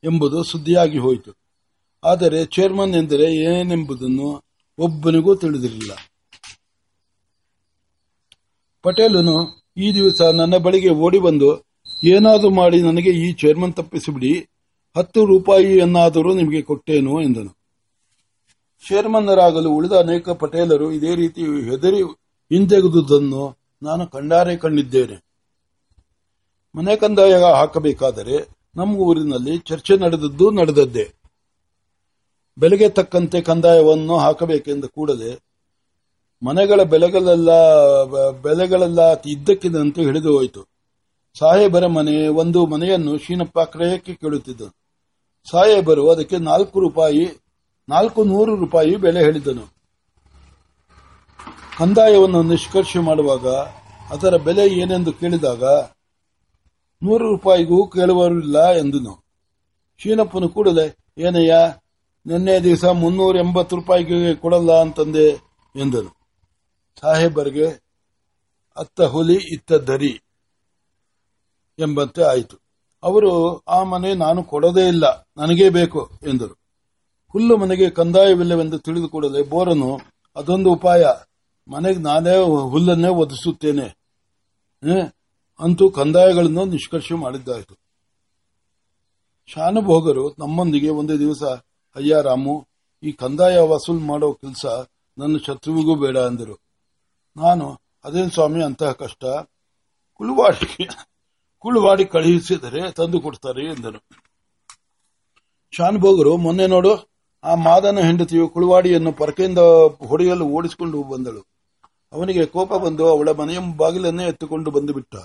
ಎಂಬುದು 0.03 0.43
ಸುದ್ದಿಯಾಗಿ 0.43 0.97
ಹೋಯಿತು. 0.97 1.31
ಆದರೆ 2.03 2.45
ಚೇರ್ಮನ್ 2.45 2.95
ಎಂದರೆ 2.95 3.35
ಏನೆಂಬುದನ್ನು 3.35 4.46
ಒಬ್ಬನಿಗೂ 4.79 5.35
ತಿಳಿದಿರಲಿಲ್ಲ. 5.35 5.93
ಪಟೇಲನು 8.81 9.67
ಈ 9.77 9.93
ದಿವಸ 9.93 10.21
ನನ್ನ 10.21 10.57
ಬಳಿಗೆ 10.57 10.89
ಓಡಿ 10.89 11.19
ಬಂದು, 11.19 11.49
ಏನಾದರೂ 12.05 12.49
ಮಾಡಿ 12.49 12.81
ನನಗೆ 12.81 13.09
ಈ 13.09 13.33
ಚೇರ್ಮನ್ 13.33 13.73
ತಪ್ಪಿಸಿಬಿಡಿ, 13.73 14.49
ಹತ್ತು 14.97 15.25
ರೂಪಾಯಿಯನ್ನಾದರೂ 15.25 16.33
ನಿಮಗೆ 16.33 16.61
ಕೊಟ್ಟೇನು 16.61 17.21
ಎಂದನು. 17.21 17.51
ಚೇರ್ಮನ್ನರಾಗಲು 18.87 19.69
ಉಳಿದ 19.71 19.91
ಅನೇಕ 19.91 20.29
ಪಟೇಲರು 20.29 20.91
ಇದೇ 20.91 21.15
ರೀತಿ 21.15 21.41
ಹೆದರಿ 21.69 22.03
ಹಿಂತೆಗೆದುದನ್ನು 22.51 23.57
ನಾನು 23.81 24.07
ಕಂಡಾರೆ 24.07 24.57
ಕಂಡಿದ್ದೇನೆ. 24.57 25.17
ಮನೆ 26.75 26.95
ಕಂದಾಯ 26.95 27.33
ಹಾಕಬೇಕಾದರೆ 27.33 28.37
ನಮ್ಮ 28.75 28.95
ಊರಿನಲ್ಲಿ 28.95 29.57
ಚರ್ಚೆ 29.57 29.97
ನಡೆದದ್ದು 29.97 30.51
ನಡೆದದ್ದೇ. 30.51 31.16
ಬೆಲೆಗೆ 32.57 32.89
ತಕ್ಕಂತೆ 32.89 33.41
ಕಂದಾಯವನ್ನು 33.41 34.17
ಹಾಕಬೇಕೆಂದು 34.17 34.89
ಕೂಡಲೇ 34.89 35.39
ಮನೆಗಳ 36.43 36.83
ಬೆಲೆಗಳೆಲ್ಲ 36.83 37.49
ಬೆಲೆಗಳೆಲ್ಲ 38.31 39.21
ಇದ್ದಕ್ಕಿದ್ದಂತೆ 39.21 40.01
ಹಿಡಿದು 40.01 40.37
ಹೋಯಿತು. 40.37 40.67
ಸಾಹೇಬರ 41.39 41.87
ಮನೆ, 41.87 42.27
ಒಂದು 42.27 42.65
ಮನೆಯನ್ನು 42.65 43.17
ಶೀನಪ್ಪ 43.17 43.59
ಕ್ರಯಕ್ಕೆ 43.59 44.13
ಕೇಳುತ್ತಿದ್ದನು. 44.13 44.75
ಸಾಹೇಬರು 45.51 46.09
ಅದಕ್ಕೆ 46.09 46.37
ನಾಲ್ಕು 46.37 46.79
ರೂಪಾಯಿ, 46.79 47.41
ನಾಲ್ಕು 47.89 48.23
ನೂರು 48.23 48.55
ರೂಪಾಯಿ 48.55 48.95
ಬೆಲೆ 48.95 49.19
ಹೇಳಿದನು. 49.19 49.73
ಕಂದಾಯವನ್ನು 51.77 52.43
ನಿಷ್ಕರ್ಷೆ 52.43 52.99
ಮಾಡುವಾಗ, 52.99 53.47
ಅದರ 54.09 54.35
ಬೆಲೆ 54.37 54.67
ಏನೆಂದು 54.67 55.13
ಕೇಳಿದಾಗ, 55.13 55.63
ನೂರು 57.03 57.27
ರೂಪಾಯಿಗೂ 57.27 57.87
ಕೇಳುವರಿಲ್ಲ 57.87 58.71
ಎಂದನು. 58.71 59.23
ಶೀನಪ್ಪನು 59.97 60.49
ಕೂಡಲೇ 60.49 60.97
ಏನಯ್ಯ 61.17 61.55
ನಿನ್ನೆ 62.27 62.59
ದಿವಸ 62.59 62.85
ಮುನ್ನೂರ 62.85 63.35
ಎಂಬತ್ತು 63.35 63.75
ರೂಪಾಯಿಗೆ 63.75 64.35
ಕೊಡಲ್ಲ 64.35 64.71
ಅಂತಂದೆ 64.81 65.25
ಎಂದನು 65.75 66.11
ಸಾಹೇಬರಿಗೆ 67.01 67.67
ಅತ್ತ 68.77 69.01
ಹುಲಿ 69.01 69.37
ಇತ್ತ 69.53 69.71
ದರಿ 69.71 70.13
ಎಂಬಂತೆ 71.79 72.21
ಆಯಿತು. 72.23 72.57
ಅವರು, 73.03 73.31
ಆ 73.57 73.83
ಮನೆ 73.83 74.13
ನಾನು 74.13 74.43
ಕೊಡೋದೇ 74.43 74.87
ಇಲ್ಲ, 74.87 75.05
ನನಗೇ 75.37 75.69
ಬೇಕು 75.69 76.01
ಎಂದರು. 76.27 76.55
ಹುಲ್ಲು 77.27 77.57
ಮನೆಗೆ 77.57 77.89
ಕಂದಾಯವಿಲ್ಲವೆಂದು 77.89 78.79
ತಿಳಿದು 78.79 79.09
ಕೂಡಲೇ 79.09 79.41
ಬೋರನು, 79.43 79.91
ಅದೊಂದು 80.35 80.69
ಉಪಾಯ, 80.71 81.05
ಮನೆಗೆ 81.67 81.99
ನಾನೇ 81.99 82.35
ಹುಲ್ಲನ್ನೇ 82.71 83.07
ಒದಿಸುತ್ತೇನೆ? 83.07 83.87
ಅಂತೂ 85.59 85.89
ಕಂದಾಯಗಳನ್ನು 85.89 86.65
ನಿಷ್ಕರ್ಷ 86.65 87.11
ಮಾಡಿದ್ದಾಯಿತು. 87.13 87.75
ಶಾನುಭೋಗರು 89.49 90.35
ನಮ್ಮೊಂದಿಗೆ 90.39 90.89
ಒಂದು 90.89 91.19
ದಿವಸ 91.19 91.43
ಅಯ್ಯ 91.97 92.15
ರಾಮು 92.21 92.67
ಈ 93.03 93.11
ಕಂದಾಯ 93.11 93.57
ವಸೂಲ್ 93.59 93.99
ಮಾಡೋ 93.99 94.33
ಕೆಲಸ 94.33 94.65
ನನ್ನ 95.17 95.37
ಶತ್ರುವಿಗೂ 95.47 95.95
ಬೇಡ 95.95 96.17
ಅಂದರು. 96.17 96.55
ನಾನು, 97.37 97.81
ಅದೇನು 98.05 98.29
ಸ್ವಾಮಿ, 98.29 98.63
ಅಂತಹ 98.63 98.91
ಕಷ್ಟ? 98.91 99.25
ಕುಳುವಾಡಿಗೆ 100.13 100.85
ಕುಳುವಾಡಿ 101.59 102.05
ಕಳುಹಿಸಿದರೆ 102.05 102.91
ತಂದು 102.91 103.21
ಕೊಡ್ತಾರೆ 103.21 103.65
ಎಂದನು 103.65 103.99
ಶಾನುಭೋಗರು, 105.73 106.37
ಮೊನ್ನೆ 106.37 106.67
ನೋಡು, 106.67 106.93
ಆ 107.43 107.55
ಮಾದನ 107.55 107.99
ಹೆಂಡತಿಯು 107.99 108.49
ಕುಳುವಾಡಿಯನ್ನು 108.49 109.11
ಪರಕೆಯಿಂದ 109.11 109.57
ಹೊಡೆಯಲು 110.07 110.45
ಓಡಿಸಿಕೊಂಡು 110.47 111.03
ಬಂದಳು. 111.03 111.41
ಅವನಿಗೆ 112.13 112.45
ಕೋಪ 112.45 112.73
ಬಂದು 112.73 113.07
ಅವಳ 113.07 113.29
ಮನೆಯ 113.29 113.57
ಬಾಗಿಲನ್ನೇ 113.77 114.27
ಎತ್ತುಕೊಂಡು 114.27 114.71
ಬಂದು 114.71 114.93
ಬಿಟ್ಟ 114.93 115.15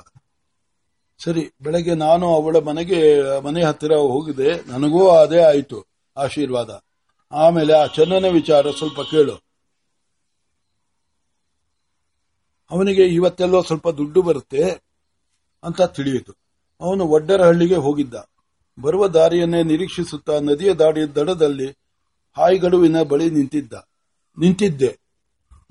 ಸರಿ, 1.24 1.52
ಬೆಳಗ್ಗೆ 1.62 1.94
ನಾನು 1.94 2.34
ಅವಳ 2.34 2.56
ಮನೆಗೆ, 2.56 3.00
ಮನೆ 3.40 3.62
ಹತ್ತಿರ 3.62 3.92
ಹೋಗಿದೆ 3.92 4.68
ನನಗೂ 4.68 5.08
ಅದೇ 5.10 5.42
ಆಯಿತು. 5.42 5.91
ಆಶೀರ್ವಾದ. 6.16 6.82
ಆಮೇಲೆ 7.32 7.72
ಆ 7.72 7.86
ಚನ್ನನ 7.86 8.26
ವಿಚಾರ 8.26 8.70
ಸ್ವಲ್ಪ 8.70 9.00
ಕೇಳು. 9.00 9.34
ಅವನಿಗೆ 12.70 13.06
ಇವತ್ತೆಲ್ಲೋ 13.06 13.62
ಸ್ವಲ್ಪ 13.62 13.88
ದುಡ್ಡು 13.88 14.22
ಬರುತ್ತೆ 14.22 14.70
ಅಂತ 15.62 15.82
ತಿಳಿಯಿತು. 15.82 16.32
ಅವನು 16.80 17.04
ಒಡ್ಡರಹಳ್ಳಿಗೆ 17.04 17.76
ಹೋಗಿದ್ದ. 17.76 18.14
ಬರುವ 18.80 19.08
ದಾರಿಯನ್ನೇ 19.08 19.62
ನಿರೀಕ್ಷಿಸುತ್ತಾ 19.62 20.40
ನದಿಯ 20.40 20.74
ದಾಡಿ 20.74 21.14
ದಡದಲ್ಲಿ 21.14 21.66
ಹಾಯಿಗಡುವಿನ 22.36 23.02
ಬಳಿ 23.02 23.30
ನಿಂತಿದ್ದ. 23.30 23.72
ನಿಂತಿದ್ದೆ. 24.38 24.98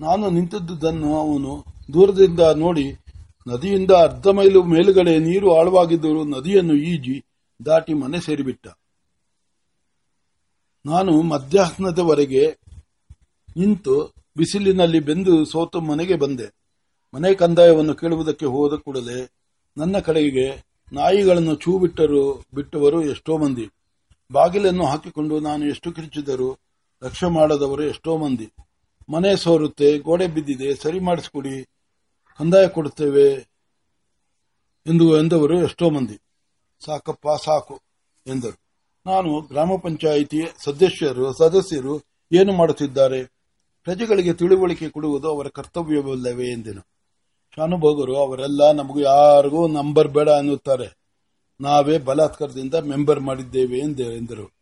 ನಾನು 0.00 0.30
ನಿಂತಿದ್ದುದನ್ನು 0.30 1.18
ಅವನು 1.18 1.64
ದೂರದಿಂದ 1.92 2.40
ನೋಡಿ 2.40 2.92
ನದಿಯಿಂದ 3.48 3.90
ಅರ್ಧ 3.90 4.26
ಮೈಲು 4.26 4.62
ಮೇಲುಗಡೆ 4.62 5.18
ನೀರು 5.18 5.58
ಆಳವಾಗಿದ್ದರೂ 5.58 6.24
ನದಿಯನ್ನು 6.24 6.74
ಈಜಿ 6.74 7.24
ದಾಟಿ 7.66 7.94
ಮನೆ 7.94 8.20
ಸೇರಿಬಿಟ್ಟ. 8.20 8.68
ನಾನು 10.86 11.22
ಮಧ್ಯಾಹ್ನದವರೆಗೆ 11.22 12.58
ನಿಂತು 13.56 14.14
ಬಿಸಿಲಿನಲ್ಲಿ 14.36 15.00
ಬೆಂದು 15.00 15.44
ಸೋತು 15.44 15.80
ಮನೆಗೆ 15.80 16.14
ಬಂದೆ. 16.14 16.54
ಮನೆ 17.14 17.34
ಕಂದಾಯವನ್ನು 17.34 17.94
ಕೇಳುವುದಕ್ಕೆ 17.94 18.46
ಹೋದ 18.46 18.78
ಕೂಡಲೇ 18.78 19.30
ನನ್ನ 19.76 19.98
ಕಡೆಗೆ 19.98 20.64
ನಾಯಿಗಳನ್ನು 20.92 21.54
ಚೂ 21.54 21.78
ಬಿಟ್ಟರು 21.78 22.44
ಬಿಟ್ಟವರು 22.54 23.04
ಎಷ್ಟೋ 23.04 23.38
ಮಂದಿ. 23.38 23.70
ಬಾಗಿಲನ್ನು 24.32 24.86
ಹಾಕಿಕೊಂಡು 24.86 25.40
ನಾನು 25.40 25.66
ಎಷ್ಟು 25.66 25.92
ಕಿರಿಚಿದರು 25.92 26.58
ರಕ್ಷೆ 27.02 27.30
ಮಾಡದವರು 27.30 27.82
ಎಷ್ಟೋ 27.82 28.16
ಮಂದಿ. 28.16 28.50
ಮನೆ 29.12 29.36
ಸೋರುತ್ತೆ, 29.36 29.98
ಗೋಡೆ 29.98 30.26
ಬಿದ್ದಿದೆ, 30.26 30.74
ಸರಿ 30.74 31.00
ಮಾಡಿಸ್ಕೊಡಿ, 31.00 31.64
ಕಂದಾಯ 32.38 32.68
ಕೊಡುತ್ತೇವೆ 32.68 33.32
ಎಂದು 34.86 35.18
ಎಂದವರು 35.20 35.64
ಎಷ್ಟೋ 35.64 35.90
ಮಂದಿ. 35.90 36.20
ಸಾಕಪ್ಪ, 36.84 37.28
ಸಾಕು 37.44 37.80
ಎಂದರು. 38.26 38.61
ನಾನು 39.06 39.40
ಗ್ರಾಮ 39.40 39.70
ಪಂಚಾಯಿತಿ 39.82 40.42
ಸದಸ್ಯರು 40.64 41.38
ಸದಸ್ಯರು 41.38 42.00
ಏನು 42.32 42.52
ಮಾಡುತ್ತಿದ್ದಾರೆ? 42.52 43.24
ಪ್ರಜೆಗಳಿಗೆ 43.84 44.32
ತಿಳುವಳಿಕೆ 44.32 44.88
ಕೊಡುವುದು 44.88 45.28
ಅವರ 45.28 45.48
ಕರ್ತವ್ಯವಲ್ಲವೇ 45.48 46.46
ಎಂದೆನು. 46.46 46.80
ಶಾನುಭೋಗರು 47.56 48.16
ಅವರೆಲ್ಲ 48.16 48.72
ನಮಗೂ 48.72 49.00
ಯಾರಿಗೂ 49.00 49.68
ನಂಬರ್ 49.68 50.08
ಬೇಡ 50.08 50.28
ಅನ್ನುತ್ತಾರೆ. 50.28 50.98
ನಾವೇ 51.60 51.98
ಬಲಾತ್ಕಾರದಿಂದ 51.98 52.74
ಮೆಂಬರ್ 52.74 53.20
ಮಾಡಿದ್ದೇವೆ 53.20 53.78
ಎಂದೆ- 53.78 54.16
ಎಂದರು. 54.16 54.52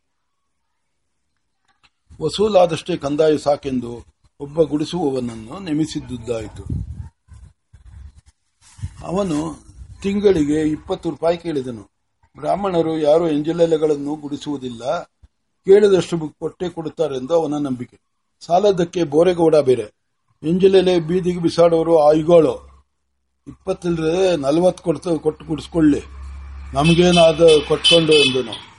ವಸೂಲಾದಷ್ಟೇ 2.23 2.97
ಕಂದಾಯ 2.97 3.37
ಸಾಕೆಂದು 3.37 4.05
ಒಬ್ಬ 4.41 4.63
ಗುಡಿಸುವವನನ್ನು 4.63 5.59
ನೇಮಿಸಿದ್ದುದಾಯಿತು 5.59 6.65
ಅವನು 9.07 9.57
ತಿಂಗಳಿಗೆ 10.03 10.63
ಇಪ್ಪತ್ತು 10.63 11.11
ರೂಪಾಯಿ 11.11 11.39
ಕೇಳಿದನು. 11.39 11.90
ಬ್ರಾಹ್ಮಣರು 12.37 12.99
ಯಾರು 12.99 13.31
ಎಂಜಲೆಲೆಗಳನ್ನು 13.31 14.15
ಗುಡಿಸುವುದಿಲ್ಲ. 14.15 15.03
ಕೇಳಿದಷ್ಟು 15.65 16.29
ಕೊಟ್ಟೆ 16.29 16.69
ಕೊಡುತ್ತಾರೆಂದು 16.69 17.35
ಅವನ 17.35 17.55
ನಂಬಿಕೆ. 17.55 18.01
ಸಾಲದಕ್ಕೆ 18.41 19.05
ಬೋರೆಗೌಡ 19.05 19.57
ಬೇರೆ. 19.57 19.95
ಎಂಜಲೆಲೆ 20.43 21.01
ಬೀದಿಗೆ 21.01 21.41
ಬಿಸಾಡೋರು 21.41 21.99
ಆಯ್ಗೋಳು. 22.03 22.85
ಇಪ್ಪತ್ತಿಲ್ಲದೆ 23.47 24.37
ನಲವತ್ತು 24.37 24.83
ಕೊಡ್ತು, 24.83 25.19
ಕೊಟ್ಟು 25.19 25.45
ಗುಡಿಸ್ಕೊಳ್ಳಿ. 25.45 26.01
ನಮಗೇನಾದ 26.75 27.41
ಕೊಟ್ಕೊಂಡು 27.69 28.13
ಎಂದನು 28.13 28.71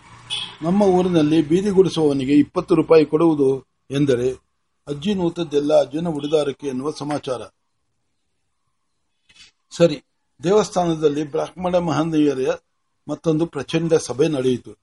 ನಮ್ಮ 0.61 0.83
ಊರಿನಲ್ಲಿ 0.83 1.41
ಬೀದಿ 1.41 1.69
ಗುಡಿಸುವವನಿಗೆ 1.69 2.33
ಇಪ್ಪತ್ತು 2.33 2.75
ರೂಪಾಯಿ 2.75 3.05
ಕೊಡುವುದು 3.05 3.65
ಎಂದರೆ 3.91 4.31
ಅಜ್ಜಿ 4.87 5.13
ನೂತದ್ದೆಲ್ಲ 5.13 5.73
ಅಜ್ಜನ 5.73 6.07
ಉಡಿದಾರಕ್ಕೆ 6.07 6.67
ಎನ್ನುವ 6.67 6.91
ಸಮಾಚಾರ. 6.91 7.41
ಸರಿ, 9.77 10.03
ದೇವಸ್ಥಾನದಲ್ಲಿ 10.43 11.31
ಬ್ರಾಹ್ಮಣ 11.31 11.77
ಮಹನೀಯರ 11.77 12.55
ಮತ್ತೊಂದು 13.09 13.45
ಪ್ರಚಂಡ 13.45 13.93
ಸಭೆ 13.93 14.27
ನಡೆಯಿತು. 14.27 14.73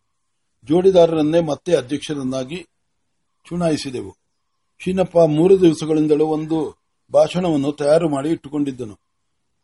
ಜೋಡಿದಾರರನ್ನೇ 0.65 1.41
ಮತ್ತೆ 1.41 1.77
ಅಧ್ಯಕ್ಷರನ್ನಾಗಿ 1.77 2.67
ಚುನಾಯಿಸಿದೆವು. 3.45 4.17
ಶೀನಪ್ಪ 4.79 5.19
ಮೂರು 5.19 5.61
ದಿವಸಗಳಿಂದಲೂ 5.61 6.27
ಒಂದು 6.27 6.77
ಭಾಷಣವನ್ನು 7.13 7.73
ತಯಾರು 7.73 8.09
ಮಾಡಿ 8.09 8.29
ಇಟ್ಟುಕೊಂಡಿದ್ದನು. 8.29 8.99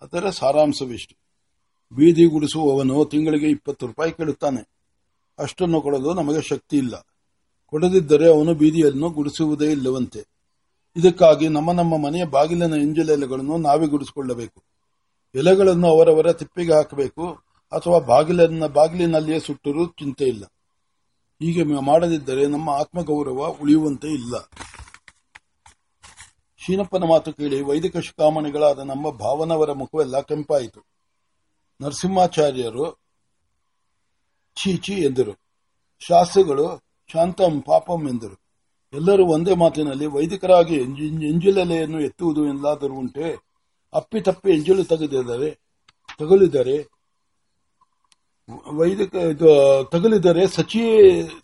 ಅದರ 0.02 0.30
ಸಾರಾಂಶವಿಷ್ಟು. 0.30 1.25
ಬೀದಿ 1.94 2.25
ಗುಡಿಸುವವನು 2.25 3.04
ತಿಂಗಳಿಗೆ 3.04 3.46
ಇಪ್ಪತ್ತು 3.46 3.87
ರೂಪಾಯಿ 3.87 4.12
ಕೇಳುತ್ತಾನೆ. 4.12 4.68
ಅಷ್ಟನ್ನು 5.38 5.80
ಕೊಡಲು 5.80 6.14
ನಮಗೆ 6.14 6.42
ಶಕ್ತಿ 6.42 6.76
ಇಲ್ಲ. 6.76 7.06
ಕೊಡದಿದ್ದರೆ 7.66 8.30
ಅವನು 8.30 8.54
ಬೀದಿಯನ್ನು 8.54 9.11
ಗುಡಿಸುವುದೇ 9.11 9.70
ಇಲ್ಲವಂತೆ. 9.73 10.20
ಇದಕ್ಕಾಗಿ 10.96 11.49
ನಮ್ಮ 11.49 11.73
ನಮ್ಮ 11.73 11.96
ಮನೆಯ 11.96 12.25
ಬಾಗಿಲಿನ 12.25 12.75
ಎಂಜಲೆಲೆಗಳನ್ನು 12.75 13.56
ನಾವೇ 13.56 13.87
ಗುಡಿಸಿಕೊಳ್ಳಬೇಕು. 13.87 14.62
ಎಲೆಗಳನ್ನು 15.34 15.87
ಅವರವರ 15.88 16.32
ತಿಪ್ಪಿಗೆ 16.32 16.73
ಹಾಕಬೇಕು. 16.73 17.44
ಅಥವಾ 17.75 17.99
ಬಾಗಿಲನ್ನ, 17.99 18.66
ಬಾಗಿಲಿನಲ್ಲಿಯೇ 18.66 19.40
ಸುಟ್ಟರೂ 19.40 19.87
ಚಿಂತೆ 19.87 20.25
ಇಲ್ಲ. 20.25 20.45
ಹೀಗೆ 21.43 21.62
ಮಾಡದಿದ್ದರೆ 21.62 22.47
ನಮ್ಮ 22.47 22.71
ಆತ್ಮಗೌರವ 22.71 23.57
ಉಳಿಯುವಂತೆ 23.62 24.09
ಇಲ್ಲ. 24.09 24.35
ಶೀನಪ್ಪನ 26.59 27.04
ಮಾತು 27.04 27.33
ಕೇಳಿ 27.33 27.61
ವೈದಿಕ 27.61 27.97
ಶಿಖಾಮಣಿಗಳಾದ 27.97 28.78
ನಮ್ಮ 28.78 29.11
ಭಾವನವರ 29.11 29.73
ಮುಖವೆಲ್ಲ 29.73 30.21
ಕೆಂಪಾಯಿತು. 30.21 30.87
ನರಸಿಂಹಾಚಾರ್ಯರು 31.83 32.93
ಚೀಚಿ 34.57 34.93
ಎಂದರು. 34.93 35.38
ಶಾಸ್ತ್ರಿಗಳು 35.99 36.85
ಶಾಂತಂ 37.12 37.61
ಪಾಪಂ 37.61 38.09
ಎಂದರು. 38.09 38.45
ಎಲ್ಲರೂ 38.93 39.26
ಒಂದೇ 39.26 39.54
ಮಾತಿನಲ್ಲಿ 39.54 40.07
ವೈದಿಕರಾಗಿ 40.07 40.75
ಎಂಜಿಲೆಲೆಯನ್ನು 41.28 42.00
ಎತ್ತುವುದು 42.00 42.47
ಎಲ್ಲಾದರೂ 42.47 42.95
ಉಂಟೆ 42.95 43.37
ಅಪ್ಪಿತಪ್ಪಿ 43.95 44.50
ಎಂಜಲು 44.50 44.85
ತೆಗೆದಿದ್ದರೆ, 44.85 45.61
ತಗುಲಿದರೆ 46.19 46.94
ವೈದಿಕ 48.51 49.15
ಇದು 49.15 49.85
ತಗಲಿದರೆ 49.93 50.47
ಸಚಿ, 50.47 50.83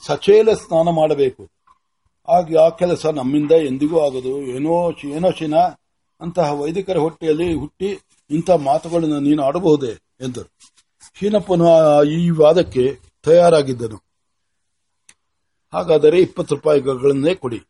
ಸಚೇಲ 0.07 0.53
ಸ್ನಾನ 0.53 0.89
ಮಾಡಬೇಕು. 0.89 1.49
ಆಗ 2.29 2.57
ಆ 2.57 2.69
ಕೆಲಸ 2.69 3.07
ನಮ್ಮಿಂದ 3.07 3.53
ಎಂದಿಗೂ 3.53 4.01
ಆಗದು. 4.01 4.43
ಏನೋ 4.43 4.93
ಏನೋ 4.93 5.31
ಶಿನ 5.31 5.55
ಅಂತಹ 6.21 6.61
ವೈದಿಕರ 6.61 6.97
ಹೊಟ್ಟೆಯಲ್ಲಿ 6.97 7.55
ಹುಟ್ಟಿ 7.55 7.99
ಇಂಥ 8.31 8.51
ಮಾತುಗಳನ್ನು 8.51 9.21
ನೀನು 9.21 9.43
ಆಡಬಹುದೇ 9.43 10.03
ಎಂದರು. 10.21 10.51
ಶೀನಪ್ಪನು 11.21 12.05
ಈ 12.05 12.31
ವಾದಕ್ಕೆ 12.31 12.99
ತಯಾರಾಗಿದ್ದನು. 13.23 14.03
ಹಾಗಾದರೆ 15.73 16.21
ಇಪ್ಪತ್ತು 16.21 16.55
ರೂಪಾಯಿಗಳನ್ನೇ 16.55 17.35
ಕೊಡಿ. 17.35 17.61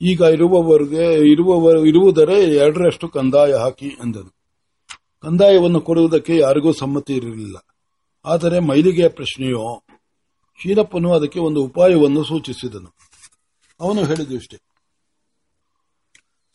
ಈಗ 0.00 0.20
ಇರುವವರಿಗೆ 0.20 1.30
ಇರುವವರು 1.32 1.86
ಇರುವುದರೇ 1.86 2.40
ಎರಡರಷ್ಟು 2.40 3.08
ಕಂದಾಯ 3.08 3.54
ಹಾಕಿ 3.54 3.86
ಎಂದನು. 3.86 4.36
ಕಂದಾಯವನ್ನು 5.22 5.80
ಕೊಡುವುದಕ್ಕೆ 5.80 6.36
ಯಾರಿಗೂ 6.36 6.72
ಸಮ್ಮತಿ 6.72 7.14
ಇರಲಿಲ್ಲ. 7.14 7.56
ಆದರೆ 8.24 8.58
ಮೈಲಿಗೆಯ 8.58 9.08
ಪ್ರಶ್ನೆಯೋ 9.08 9.82
ಶೀರಪ್ಪನು 10.62 11.12
ಅದಕ್ಕೆ 11.12 11.38
ಒಂದು 11.38 11.60
ಉಪಾಯವನ್ನು 11.60 12.24
ಸೂಚಿಸಿದನು. 12.24 12.96
ಅವನು 13.80 14.04
ಹೇಳಿದ್ದು 14.04 14.34
ಇಷ್ಟೇ. 14.34 14.56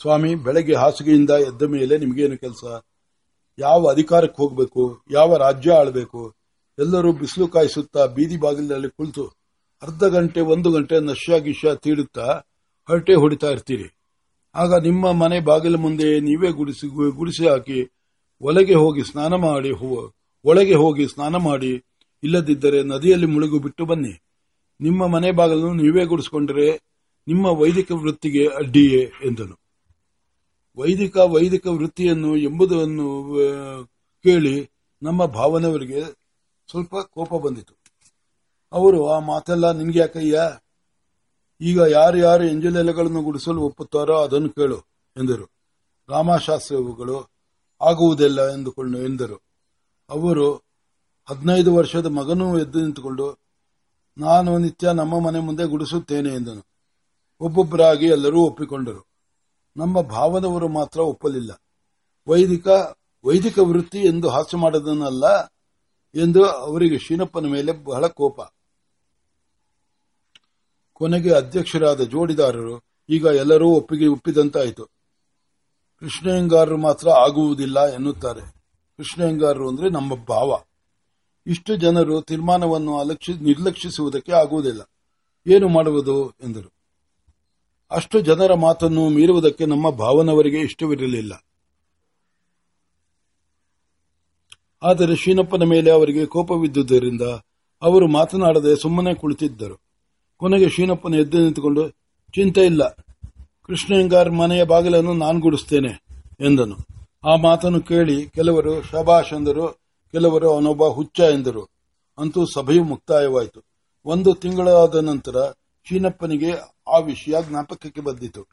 ಸ್ವಾಮಿ, 0.02 0.36
ಬೆಳಗ್ಗೆ 0.36 0.76
ಹಾಸಿಗೆಯಿಂದ 0.76 1.30
ಎದ್ದ 1.30 1.62
ಮೇಲೆ 1.62 1.98
ನಿಮಗೇನು 1.98 2.38
ಕೆಲಸ? 2.38 2.82
ಯಾವ 3.60 3.88
ಅಧಿಕಾರಕ್ಕೆ 3.92 4.44
ಹೋಗಬೇಕು? 4.44 5.02
ಯಾವ 5.12 5.38
ರಾಜ್ಯ 5.38 5.72
ಆಳ್ಬೇಕು? 5.72 6.36
ಎಲ್ಲರೂ 6.80 7.14
ಬಿಸಿಲು 7.14 7.48
ಕಾಯಿಸುತ್ತಾ 7.48 8.06
ಬೀದಿ 8.06 8.38
ಬಾಗಿಲಿನಲ್ಲಿ 8.38 8.90
ಕುಳಿತು 8.90 9.28
ಅರ್ಧ 9.82 10.04
ಗಂಟೆ, 10.04 10.42
ಒಂದು 10.42 10.72
ಗಂಟೆ 10.72 11.00
ನಶ್ಯ 11.00 11.40
ಗಿಶ್ಯ 11.40 11.76
ತೀಡುತ್ತಾ 11.76 12.42
ಹೊರಟೆ 12.88 13.14
ಹೊಡಿತಾ 13.14 13.48
ಇರ್ತೀರಿ. 13.48 14.00
ಆಗ 14.56 14.84
ನಿಮ್ಮ 14.84 15.12
ಮನೆ 15.12 15.40
ಬಾಗಿಲ 15.40 15.76
ಮುಂದೆ 15.76 16.20
ನೀವೇ 16.20 16.52
ಗುಡಿಸಿ 16.52 16.88
ಗುಡಿಸಿ 17.12 17.48
ಹಾಕಿ 17.48 17.92
ಒಲೆಗೆ 18.42 18.76
ಹೋಗಿ 18.76 19.04
ಸ್ನಾನ 19.04 19.34
ಮಾಡಿ 19.34 19.72
ಒಳಗೆ 20.44 20.76
ಹೋಗಿ 20.76 21.08
ಸ್ನಾನ 21.08 21.36
ಮಾಡಿ, 21.36 21.86
ಇಲ್ಲದಿದ್ದರೆ 22.24 22.84
ನದಿಯಲ್ಲಿ 22.84 23.26
ಮುಳುಗು 23.26 23.60
ಬಿಟ್ಟು 23.60 23.86
ಬನ್ನಿ. 23.86 24.14
ನಿಮ್ಮ 24.82 25.08
ಮನೆ 25.08 25.32
ಬಾಗಿಲನ್ನು 25.32 25.74
ನೀವೇ 25.74 26.06
ಗುಡಿಸಿಕೊಂಡರೆ 26.06 26.68
ನಿಮ್ಮ 27.28 27.46
ವೈದಿಕ 27.46 27.92
ವೃತ್ತಿಗೆ 27.92 28.48
ಅಡ್ಡಿಯೇ 28.48 29.12
ಎಂದನು. 29.26 29.56
ವೈದಿಕ 30.78 31.18
ವೈದಿಕ 31.18 31.68
ವೃತ್ತಿಯನ್ನು 31.68 32.36
ಎಂಬುದನ್ನು 32.38 33.08
ಕೇಳಿ 34.24 34.72
ನಮ್ಮ 35.04 35.26
ಭಾವನವರಿಗೆ 35.26 36.02
ಸ್ವಲ್ಪ 36.72 36.96
ಕೋಪ 36.96 37.34
ಬಂದಿತು. 37.34 37.74
ಅವರು, 38.72 39.08
ಆ 39.08 39.20
ಮಾತೆಲ್ಲ 39.20 39.72
ನಿನ್ಗೆ 39.72 40.00
ಯಾಕಯ್ಯ? 40.00 40.42
ಈಗ 41.62 41.80
ಯಾರು 41.90 42.18
ಯಾರು 42.18 42.44
ಎಂಜಲೆಲೆಗಳನ್ನು 42.44 43.22
ಗುಡಿಸಲು 43.24 43.62
ಒಪ್ಪುತ್ತಾರೋ 43.62 44.16
ಅದನ್ನು 44.18 44.50
ಕೇಳು, 44.50 44.80
ಎಂದರು. 45.18 45.46
ರಾಮಶಾಸ್ತ್ರಿಗಳು 46.10 47.18
ಆಗುವುದಿಲ್ಲ 47.82 48.54
ಎಂದುಕೊಂಡು, 48.54 48.98
ಎಂದರು. 49.02 49.53
ಅವರು 50.10 50.54
ಹದಿನೈದು 51.30 51.76
ವರ್ಷದ 51.76 52.06
ಮಗನೂ 52.06 52.60
ಎದ್ದು 52.60 52.82
ನಿಂತುಕೊಂಡು, 52.82 53.38
ನಾನು 54.18 54.58
ನಿತ್ಯ 54.58 54.94
ನಮ್ಮ 54.94 55.20
ಮನೆ 55.20 55.40
ಮುಂದೆ 55.40 55.64
ಗುಡಿಸುತ್ತೇನೆ 55.64 56.30
ಎಂದನು. 56.30 56.68
ಒಬ್ಬೊಬ್ಬರಾಗಿ 57.40 58.06
ಎಲ್ಲರೂ 58.06 58.42
ಒಪ್ಪಿಕೊಂಡರು. 58.42 59.08
ನಮ್ಮ 59.78 60.02
ಭಾವದವರು 60.02 60.68
ಮಾತ್ರ 60.68 61.00
ಒಪ್ಪಲಿಲ್ಲ. 61.00 61.62
ವೈದಿಕ 62.28 62.68
ವೈದಿಕ 63.26 63.60
ವೃತ್ತಿ 63.60 64.00
ಎಂದು 64.00 64.30
ಹಾಸ್ಯ 64.30 64.58
ಮಾಡದನ್ನಲ್ಲ 64.58 65.26
ಎಂದು 66.16 66.46
ಅವರಿಗೆ 66.46 67.00
ಶೀನಪ್ಪನ 67.00 67.46
ಮೇಲೆ 67.46 67.72
ಬಹಳ 67.72 68.08
ಕೋಪ. 68.08 68.42
ಕೊನೆಗೆ 70.94 71.34
ಅಧ್ಯಕ್ಷರಾದ 71.34 72.02
ಜೋಡಿದಾರರು 72.02 72.82
ಈಗ 73.10 73.26
ಎಲ್ಲರೂ 73.26 73.70
ಒಪ್ಪಿಗೆ 73.70 74.08
ಒಪ್ಪಿದಂತಾಯಿತು. 74.08 74.86
ಕೃಷ್ಣಯ್ಯಂಗಾರರು 76.00 76.78
ಮಾತ್ರ 76.78 77.10
ಆಗುವುದಿಲ್ಲ 77.10 77.94
ಎನ್ನುತ್ತಾರೆ. 77.94 78.63
ಕೃಷ್ಣಯ್ಯಂಗಾರರು 78.98 79.70
ಅಂದ್ರೆ 79.70 79.90
ನಮ್ಮ 79.90 80.16
ಭಾವ. 80.16 80.64
ಇಷ್ಟು 81.48 81.76
ಜನರು 81.76 82.22
ತೀರ್ಮಾನವನ್ನು 82.22 83.04
ನಿರ್ಲಕ್ಷಿಸುವುದಕ್ಕೆ 83.42 84.32
ಆಗುವುದಿಲ್ಲ. 84.32 84.82
ಏನು 85.48 85.68
ಮಾಡುವುದು? 85.68 86.30
ಎಂದರು. 86.30 86.74
ಅಷ್ಟು 87.92 88.20
ಜನರ 88.20 88.54
ಮಾತನ್ನು 88.54 89.10
ಮೀರುವುದಕ್ಕೆ 89.10 89.66
ನಮ್ಮ 89.66 89.90
ಭಾವನವರಿಗೆ 89.90 90.60
ಇಷ್ಟವಿರಲಿಲ್ಲ. 90.60 91.46
ಆದರೆ 94.84 95.16
ಶೀನಪ್ಪನ 95.16 95.64
ಮೇಲೆ 95.64 95.92
ಅವರಿಗೆ 95.92 96.26
ಕೋಪವಿದ್ದುದರಿಂದ 96.26 97.22
ಅವರು 97.82 98.08
ಮಾತನಾಡದೆ 98.08 98.76
ಸುಮ್ಮನೆ 98.76 99.14
ಕುಳಿತಿದ್ದರು. 99.14 99.82
ಕೊನೆಗೆ 100.38 100.70
ಶೀನಪ್ಪನ 100.70 101.14
ಎದ್ದು 101.14 101.40
ನಿಂತುಕೊಂಡು, 101.40 101.90
ಚಿಂತೆ 102.32 102.66
ಇಲ್ಲ. 102.66 102.90
ಕೃಷ್ಣಯ್ಯಂಗಾರ್ 103.68 104.32
ಮನೆಯ 104.32 104.64
ಬಾಗಿಲನ್ನು 104.64 105.14
ನಾನು 105.14 105.40
ಗುಡಿಸ್ತೇನೆ, 105.40 106.04
ಎಂದನು. 106.46 106.78
ಆ 107.26 107.36
ಮಾತನ್ನು 107.36 107.82
ಕೇಳಿ 107.82 108.30
ಕೆಲವರು 108.30 108.82
ಶಬಾಷ್ 108.82 109.34
ಎಂದರು, 109.34 109.68
ಕೆಲವರು 110.12 110.52
ಅವನೊಬ್ಬ 110.52 110.84
ಹುಚ್ಚ 110.84 111.20
ಎಂದರು. 111.20 111.70
ಅಂತೂ 112.18 112.46
ಸಭೆಯು 112.46 112.84
ಮುಕ್ತಾಯವಾಯಿತು. 112.84 113.64
ಒಂದು 114.06 114.34
ತಿಂಗಳಾದ 114.34 114.96
ನಂತರ 114.96 115.52
ಚೀನಪ್ಪನಿಗೆ 115.90 116.52
ಆ 116.88 116.98
ವಿಷಯ 116.98 117.36
ಜ್ಞಾಪಕಕ್ಕೆ 117.50 118.02
ಬಂದಿತು. 118.02 118.48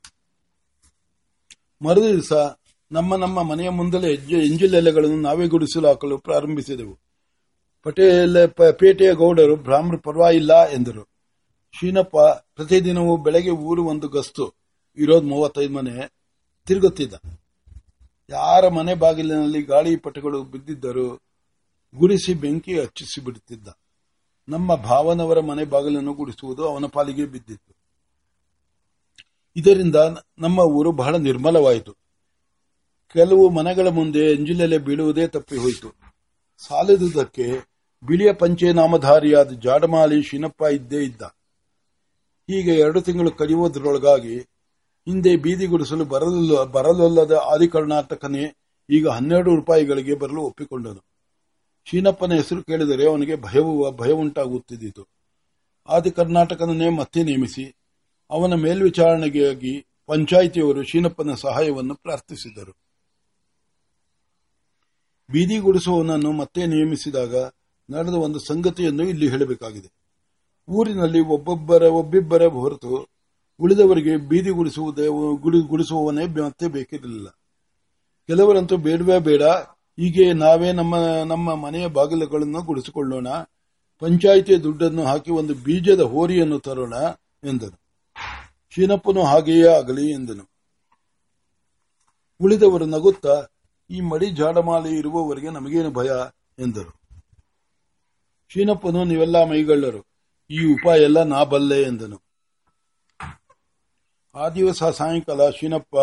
ಮರುದಿವಸ 1.85 2.33
ನಮ್ಮ 2.93 3.17
ನಮ್ಮ 3.17 3.43
ಮನೆಯ 3.43 3.71
ಮುಂದಲೇ 3.71 4.13
ಎಂಜಿಲೆಲೆಗಳನ್ನು 4.45 5.21
ನಾವೇ 5.21 5.47
ಗುಡಿಸಲು 5.47 5.89
ಹಾಕಲು 5.89 6.19
ಪ್ರಾರಂಭಿಸಿದೆವು. 6.19 6.99
ಪಟೇಲ 7.83 8.47
ಪೇಟೆಯ 8.47 9.13
ಗೌಡರು 9.13 9.57
ಬ್ರಾಹ್ಮಣ 9.57 9.97
ಪರವಾಗಿಲ್ಲ 9.97 10.69
ಎಂದರು. 10.69 11.09
ಶೀನಪ್ಪ 11.81 12.17
ಪ್ರತಿದಿನವೂ 12.55 13.17
ಬೆಳಗ್ಗೆ 13.17 13.51
ಊರು 13.51 13.85
ಒಂದು 13.85 14.09
ಗಸ್ತು, 14.09 14.55
ಇರೋದು 14.97 15.27
ಮೂವತ್ತೈದು 15.27 15.75
ಮನೆ 15.75 16.13
ತಿರುಗುತ್ತಿದ್ದ. 16.67 17.15
ಯಾರ 18.31 18.69
ಮನೆ 18.69 18.95
ಬಾಗಿಲಿನಲ್ಲಿ 18.95 19.63
ಗಾಳಿ 19.63 19.97
ಪಟಗಳು 19.97 20.43
ಬಿದ್ದಿದ್ದರೂ 20.43 21.21
ಗುಡಿಸಿ 21.95 22.35
ಬೆಂಕಿ 22.35 22.81
ಹಚ್ಚಿಸಿ 22.81 23.21
ಬಿಡುತ್ತಿದ್ದ. 23.21 23.69
ನಮ್ಮ 24.49 24.75
ಭಾವನವರ 24.75 25.41
ಮನೆ 25.41 25.65
ಬಾಗಿಲನ್ನು 25.65 26.15
ಗುಡಿಸುವುದು 26.15 26.69
ಅವನ 26.69 26.85
ಪಾಲಿಗೆ 26.87 27.25
ಬಿದ್ದಿತ್ತು. 27.25 27.77
ಇದರಿಂದ 29.57 29.97
ನಮ್ಮ 30.39 30.59
ಊರು 30.59 30.93
ಬಹಳ 30.93 31.17
ನಿರ್ಮಲವಾಯಿತು. 31.17 31.93
ಕೆಲವು 33.13 33.49
ಮನೆಗಳ 33.49 33.89
ಮುಂದೆ 33.89 34.19
ಎಂಜಿಲೆಲೆ 34.19 34.79
ಬೀಳುವುದೇ 34.79 35.27
ತಪ್ಪಿ 35.27 35.57
ಹೋಯಿತು 35.57 35.95
ಸಾಲದುದಕ್ಕೆ 36.59 37.47
ಬಿಳಿಯ 38.03 38.33
ಪಂಚೆ 38.33 38.73
ನಾಮಧಾರಿಯಾದ 38.73 39.53
ಜಾಡಮಾಲಿ 39.53 40.23
ಶಿನಪ್ಪ 40.23 40.63
ಇದ್ದೇ 40.63 40.97
ಇದ್ದ. 40.97 41.23
ಹೀಗೆ 42.51 42.75
ಎರಡು 42.75 43.01
ತಿಂಗಳು 43.01 43.31
ಕಳೆಯುವುದರೊಳಗಾಗಿ 43.31 44.49
ಹಿಂದೆ 45.05 45.37
ಬೀದಿ 45.37 45.67
ಗುಡಿಸಲು 45.67 46.05
ಬರಲು 46.05 46.67
ಬರಲೊಲ್ಲದ 46.67 47.33
ಆದಿ 47.33 47.69
ಕರ್ನಾಟಕನೇ 47.69 48.57
ಈಗ 48.91 49.09
ಹನ್ನೆರಡು 49.09 49.57
ರೂಪಾಯಿಗಳಿಗೆ 49.57 50.15
ಬರಲು 50.15 50.43
ಒಪ್ಪಿಕೊಂಡನು. 50.43 51.05
ಶೀನಪ್ಪನ 51.85 52.33
ಹೆಸರು 52.33 52.63
ಕೇಳಿದರೆ 52.63 53.09
ಅವನಿಗೆ 53.09 53.37
ಭಯವು, 53.37 53.93
ಭಯ 53.93 54.13
ಉಂಟಾಗುತ್ತಿದ್ದಿತು. 54.13 55.09
ಆದಿ 55.89 56.11
ಕರ್ನಾಟಕನನ್ನೇ 56.11 56.89
ಮತ್ತೆ 56.89 57.23
ನೇಮಿಸಿ, 57.23 57.77
ಅವನ 58.31 58.55
ಮೇಲ್ವಿಚಾರಣೆಗಾಗಿ 58.55 59.87
ಪಂಚಾಯಿತಿಯವರು 60.07 60.83
ಶೀನಪ್ಪನ 60.83 61.35
ಸಹಾಯವನ್ನು 61.35 61.95
ಪ್ರಾರ್ಥಿಸಿದರು. 61.95 62.77
ಬೀದಿ 65.31 65.59
ಗುಡಿಸುವವನನ್ನು 65.59 66.33
ಮತ್ತೆ 66.33 66.67
ನೇಮಿಸಿದಾಗ 66.67 67.37
ನಡೆದ 67.91 68.15
ಒಂದು 68.15 68.39
ಸಂಗತಿಯನ್ನು 68.39 69.09
ಇಲ್ಲಿ 69.09 69.29
ಹೇಳಬೇಕಾಗಿದೆ. 69.29 69.93
ಊರಿನಲ್ಲಿ 70.69 71.21
ಒಬ್ಬೊಬ್ಬರ, 71.21 71.83
ಒಬ್ಬಿಬ್ಬರ 71.83 72.47
ಹೊರತು 72.47 73.20
ಉಳಿದವರಿಗೆ 73.61 74.17
ಬೀದಿ 74.17 74.51
ಗುಡಿಸುವುದೇ, 74.51 75.07
ಗುಡಿ- 75.41 75.69
ಗುಡಿಸುವವನೇ 75.69 76.27
ಮತ್ತೆ 76.27 76.69
ಬೇಕಿರಲಿಲ್ಲ. 76.69 77.29
ಕೆಲವರಂತೂ 78.27 78.77
ಬೇಡವೇ 78.77 79.19
ಬೇಡ. 79.19 79.43
ಹೀಗೆ 79.43 80.33
ನಾವೇ 80.33 80.73
ನಮ್ಮ 80.73 80.97
ನಮ್ಮ 81.25 81.55
ಮನೆಯ 81.55 81.87
ಬಾಗಿಲುಗಳನ್ನು 81.87 82.63
ಗುಡಿಸಿಕೊಳ್ಳೋಣ. 82.63 83.29
ಪಂಚಾಯಿತಿ 83.99 84.63
ದುಡ್ಡನ್ನು 84.63 85.05
ಹಾಕಿ 85.05 85.31
ಒಂದು 85.31 85.55
ಬೀಜದ 85.55 86.01
ಹೋರಿಯನ್ನು 86.01 86.61
ತರೋಣ 86.61 86.95
ಎಂದನು 87.45 87.81
ಶೀನಪ್ಪನು 88.71 89.23
ಹಾಗೆಯೇ 89.23 89.69
ಆಗಲಿ 89.69 90.11
ಎಂದನು. 90.11 90.51
ಉಳಿದವರು 92.41 92.87
ನಗುತ್ತಾ, 92.87 93.47
ಈ 93.91 94.01
ಮಡಿ 94.01 94.31
ಜಾಡಮಾಲೆ 94.31 94.91
ಇರುವವರೆಗೆ 94.91 95.51
ನಮಗೇನು 95.51 95.91
ಭಯ 95.91 96.11
ಎಂದರು. 96.59 97.01
ಶೀನಪ್ಪನು, 98.49 99.05
ನೀವೆಲ್ಲ 99.05 99.45
ಮೈಗಳ್ಳರು. 99.45 100.07
ಈ 100.51 100.73
ಉಪಾಯ 100.73 101.01
ಎಲ್ಲ 101.01 101.23
ನಾ 101.23 101.45
ಬಲ್ಲೆ 101.45 101.83
ಎಂದನು. 101.83 102.30
ಆ 104.35 104.49
ದಿವಸ 104.49 104.83
ಸಾಯಂಕಾಲ 104.83 105.51
ಶೀನಪ್ಪ 105.51 105.97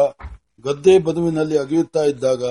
ಗದ್ದೆ 0.68 1.00
ಬದುವಿನಲ್ಲಿ 1.00 1.58
ಅಗೆಯುತ್ತಾ 1.58 2.04
ಇದ್ದಾಗ 2.04 2.44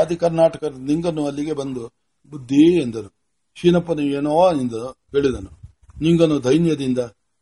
ಆದಿ 0.00 0.16
ಕರ್ನಾಟಕದ 0.16 0.74
ನಿಂಗನ್ನು 0.78 1.26
ಅಲ್ಲಿಗೆ 1.26 1.52
ಬಂದು, 1.52 1.90
ಬುದ್ಧಿ 2.30 2.80
ಎಂದರು. 2.82 3.14
ಶೀನಪ್ಪನು 3.54 4.02
ಏನೋ 4.02 4.52
ಎಂದು 4.52 4.86
ಹೇಳಿದನು. 4.88 5.60
ನಿಂಗನು 6.00 6.44
ದೈನ್ಯದಿಂದ 6.44 6.98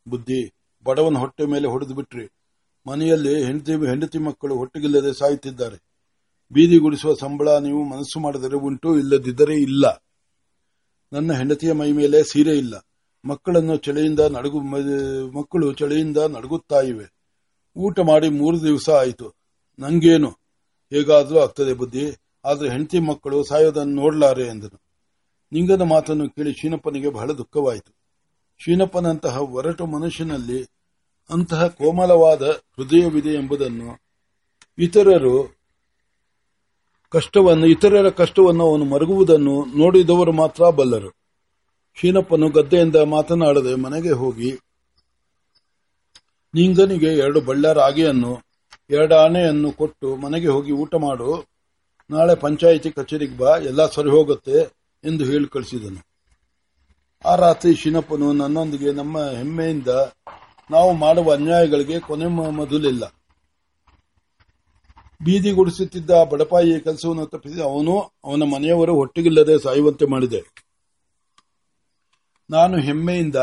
ಬುದ್ಧಿ, 0.08 0.52
ಬಡವನ 0.84 1.18
ಹೊಟ್ಟೆ 1.18 1.46
ಮೇಲೆ 1.46 1.68
ಹೊಡೆದು 1.68 1.94
ಬಿಟ್ರಿ. 1.94 2.28
ಮನೆಯಲ್ಲಿ 2.86 3.44
ಹೆಂಡತಿ 3.44 3.72
ಹೆಂಡತಿ 3.72 4.18
ಮಕ್ಕಳು 4.18 4.56
ಹೊಟ್ಟೆಗಿಲ್ಲದೆ 4.56 5.18
ಸಾಯುತ್ತಿದ್ದಾರೆ. 5.18 5.76
ಬೀದಿ 6.52 6.78
ಗುಡಿಸುವ 6.78 7.14
ಸಂಬಳ 7.14 7.48
ನೀವು 7.58 7.84
ಮನಸ್ಸು 7.84 8.20
ಮಾಡಿದರೆ 8.20 8.56
ಉಂಟು, 8.56 8.98
ಇಲ್ಲದಿದ್ದರೆ 8.98 9.54
ಇಲ್ಲ. 9.54 10.04
ನನ್ನ 11.12 11.32
ಹೆಂಡತಿಯ 11.32 11.72
ಮೈ 11.72 11.92
ಮೇಲೆ 11.92 12.22
ಸೀರೆ 12.22 12.58
ಇಲ್ಲ. 12.58 12.74
ಮಕ್ಕಳನ್ನು 13.24 13.76
ಚಳಿಯಿಂದ 13.76 14.20
ನಡುಗು 14.20 14.60
ಮಕ್ಕಳು 15.38 15.72
ಚಳಿಯಿಂದ 15.72 16.16
ನಡುಗುತ್ತಾ 16.16 16.80
ಇವೆ. 16.80 17.17
ಊಟ 17.78 18.00
ಮಾಡಿ 18.00 18.28
ಮೂರು 18.28 18.62
ದಿವಸ 18.62 18.90
ಆಯಿತು. 18.90 19.34
ನಂಗೇನು? 19.78 20.30
ಹೇಗಾದರೂ 20.90 21.38
ಆಗ್ತದೆ 21.38 21.72
ಬುದ್ಧಿ. 21.72 22.16
ಆದರೆ 22.44 22.70
ಹೆಂಡತಿ 22.70 22.98
ಮಕ್ಕಳು 22.98 23.44
ಸಾಯೋದನ್ನು 23.44 23.94
ನೋಡಲಾರೆ 23.94 24.42
ಎಂದನು. 24.42 24.80
ನಿಂಗನ 25.52 25.82
ಮಾತನ್ನು 25.82 26.28
ಕೇಳಿ 26.28 26.52
ಶೀನಪ್ಪನಿಗೆ 26.52 27.08
ಬಹಳ 27.08 27.32
ದುಃಖವಾಯಿತು. 27.32 27.94
ಶೀನಪ್ಪನಂತಹ 28.58 29.42
ಒರಟು 29.42 29.86
ಮನುಷ್ಯನಲ್ಲಿ 29.86 30.64
ಅಂತಹ 31.30 31.66
ಕೋಮಲವಾದ 31.66 32.42
ಹೃದಯವಿದೆ 32.42 33.28
ಎಂಬುದನ್ನು 33.28 34.00
ಇತರರು 34.78 35.56
ಕಷ್ಟವನ್ನು, 37.08 37.66
ಇತರರ 37.66 38.08
ಕಷ್ಟವನ್ನು 38.08 38.70
ಅವನು 38.70 38.84
ಮರುಗುವುದನ್ನು 38.84 39.64
ನೋಡಿದವರು 39.78 40.32
ಮಾತ್ರ 40.32 40.70
ಬಲ್ಲರು. 40.70 41.10
ಶೀನಪ್ಪನು 41.94 42.50
ಗದ್ದೆಯಿಂದ 42.50 42.96
ಮಾತನಾಡದೆ 42.96 43.74
ಮನೆಗೆ 43.74 44.10
ಹೋಗಿ 44.10 44.58
ನಿಂಗನಿಗೆ 46.54 47.06
ಎರಡು 47.06 47.40
ಬಳ್ಳ 47.40 47.72
ರಾಗಿಯನ್ನು 47.72 48.42
ಎರಡು 48.90 49.14
ಆನೆಯನ್ನು 49.16 49.72
ಕೊಟ್ಟು 49.72 50.16
ಮನೆಗೆ 50.16 50.48
ಹೋಗಿ 50.48 50.72
ಊಟ 50.72 50.94
ಮಾಡು. 50.94 51.46
ನಾಳೆ 52.10 52.34
ಪಂಚಾಯಿತಿ 52.34 52.90
ಕಚೇರಿಗೆ 52.90 53.36
ಬಾ, 53.36 53.56
ಎಲ್ಲ 53.56 53.90
ಸರಿ 53.90 54.10
ಹೋಗುತ್ತೆ 54.10 54.58
ಎಂದು 55.04 55.24
ಹೇಳಿ 55.24 55.48
ಕಳಿಸಿದನು. 55.48 56.00
ಆ 57.24 57.34
ರಾತ್ರಿ 57.34 57.74
ಶಿನಪ್ಪನು 57.74 58.32
ನನ್ನೊಂದಿಗೆ 58.32 58.92
ನಮ್ಮ 58.92 59.18
ಹೆಮ್ಮೆಯಿಂದ 59.18 59.88
ನಾವು 60.70 60.92
ಮಾಡುವ 60.92 61.32
ಅನ್ಯಾಯಗಳಿಗೆ 61.32 62.00
ಕೊನೆ 62.00 62.26
ಮೊದಲಿಲ್ಲ. 62.26 63.04
ಬೀದಿ 65.24 65.50
ಗುಡಿಸುತ್ತಿದ್ದ 65.50 66.10
ಬಡಪಾಯಿಯ 66.10 66.78
ಕೆಲಸವನ್ನು 66.78 67.26
ತಪ್ಪಿಸಿ 67.26 67.62
ಅವನು 67.62 68.12
ಅವನ 68.24 68.42
ಮನೆಯವರು 68.42 68.94
ಒಟ್ಟಿಗಿಲ್ಲದೆ 68.94 69.58
ಸಾಯುವಂತೆ 69.58 70.06
ಮಾಡಿದೆ. 70.06 70.40
ನಾನು 72.50 72.78
ಹೆಮ್ಮೆಯಿಂದ 72.78 73.36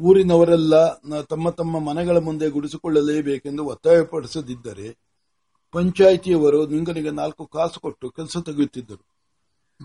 ಊರಿನವರೆಲ್ಲ 0.00 0.74
ತಮ್ಮ 1.22 1.50
ತಮ್ಮ 1.50 1.78
ಮನೆಗಳ 1.78 2.18
ಮುಂದೆ 2.18 2.48
ಗುಡಿಸಿಕೊಳ್ಳಲೇಬೇಕೆಂದು 2.48 3.62
ಒತ್ತಾಯಪಡಿಸದಿದ್ದರೆ 3.64 4.88
ಪಂಚಾಯಿತಿಯವರು 5.74 6.66
ನಿಂಗನಿಗೆ 6.66 7.10
ನಾಲ್ಕು 7.10 7.46
ಕಾಸು 7.46 7.80
ಕೊಟ್ಟು 7.80 8.10
ಕೆಲಸ 8.10 8.36
ತೆಗೆಯುತ್ತಿದ್ದರು. 8.46 9.04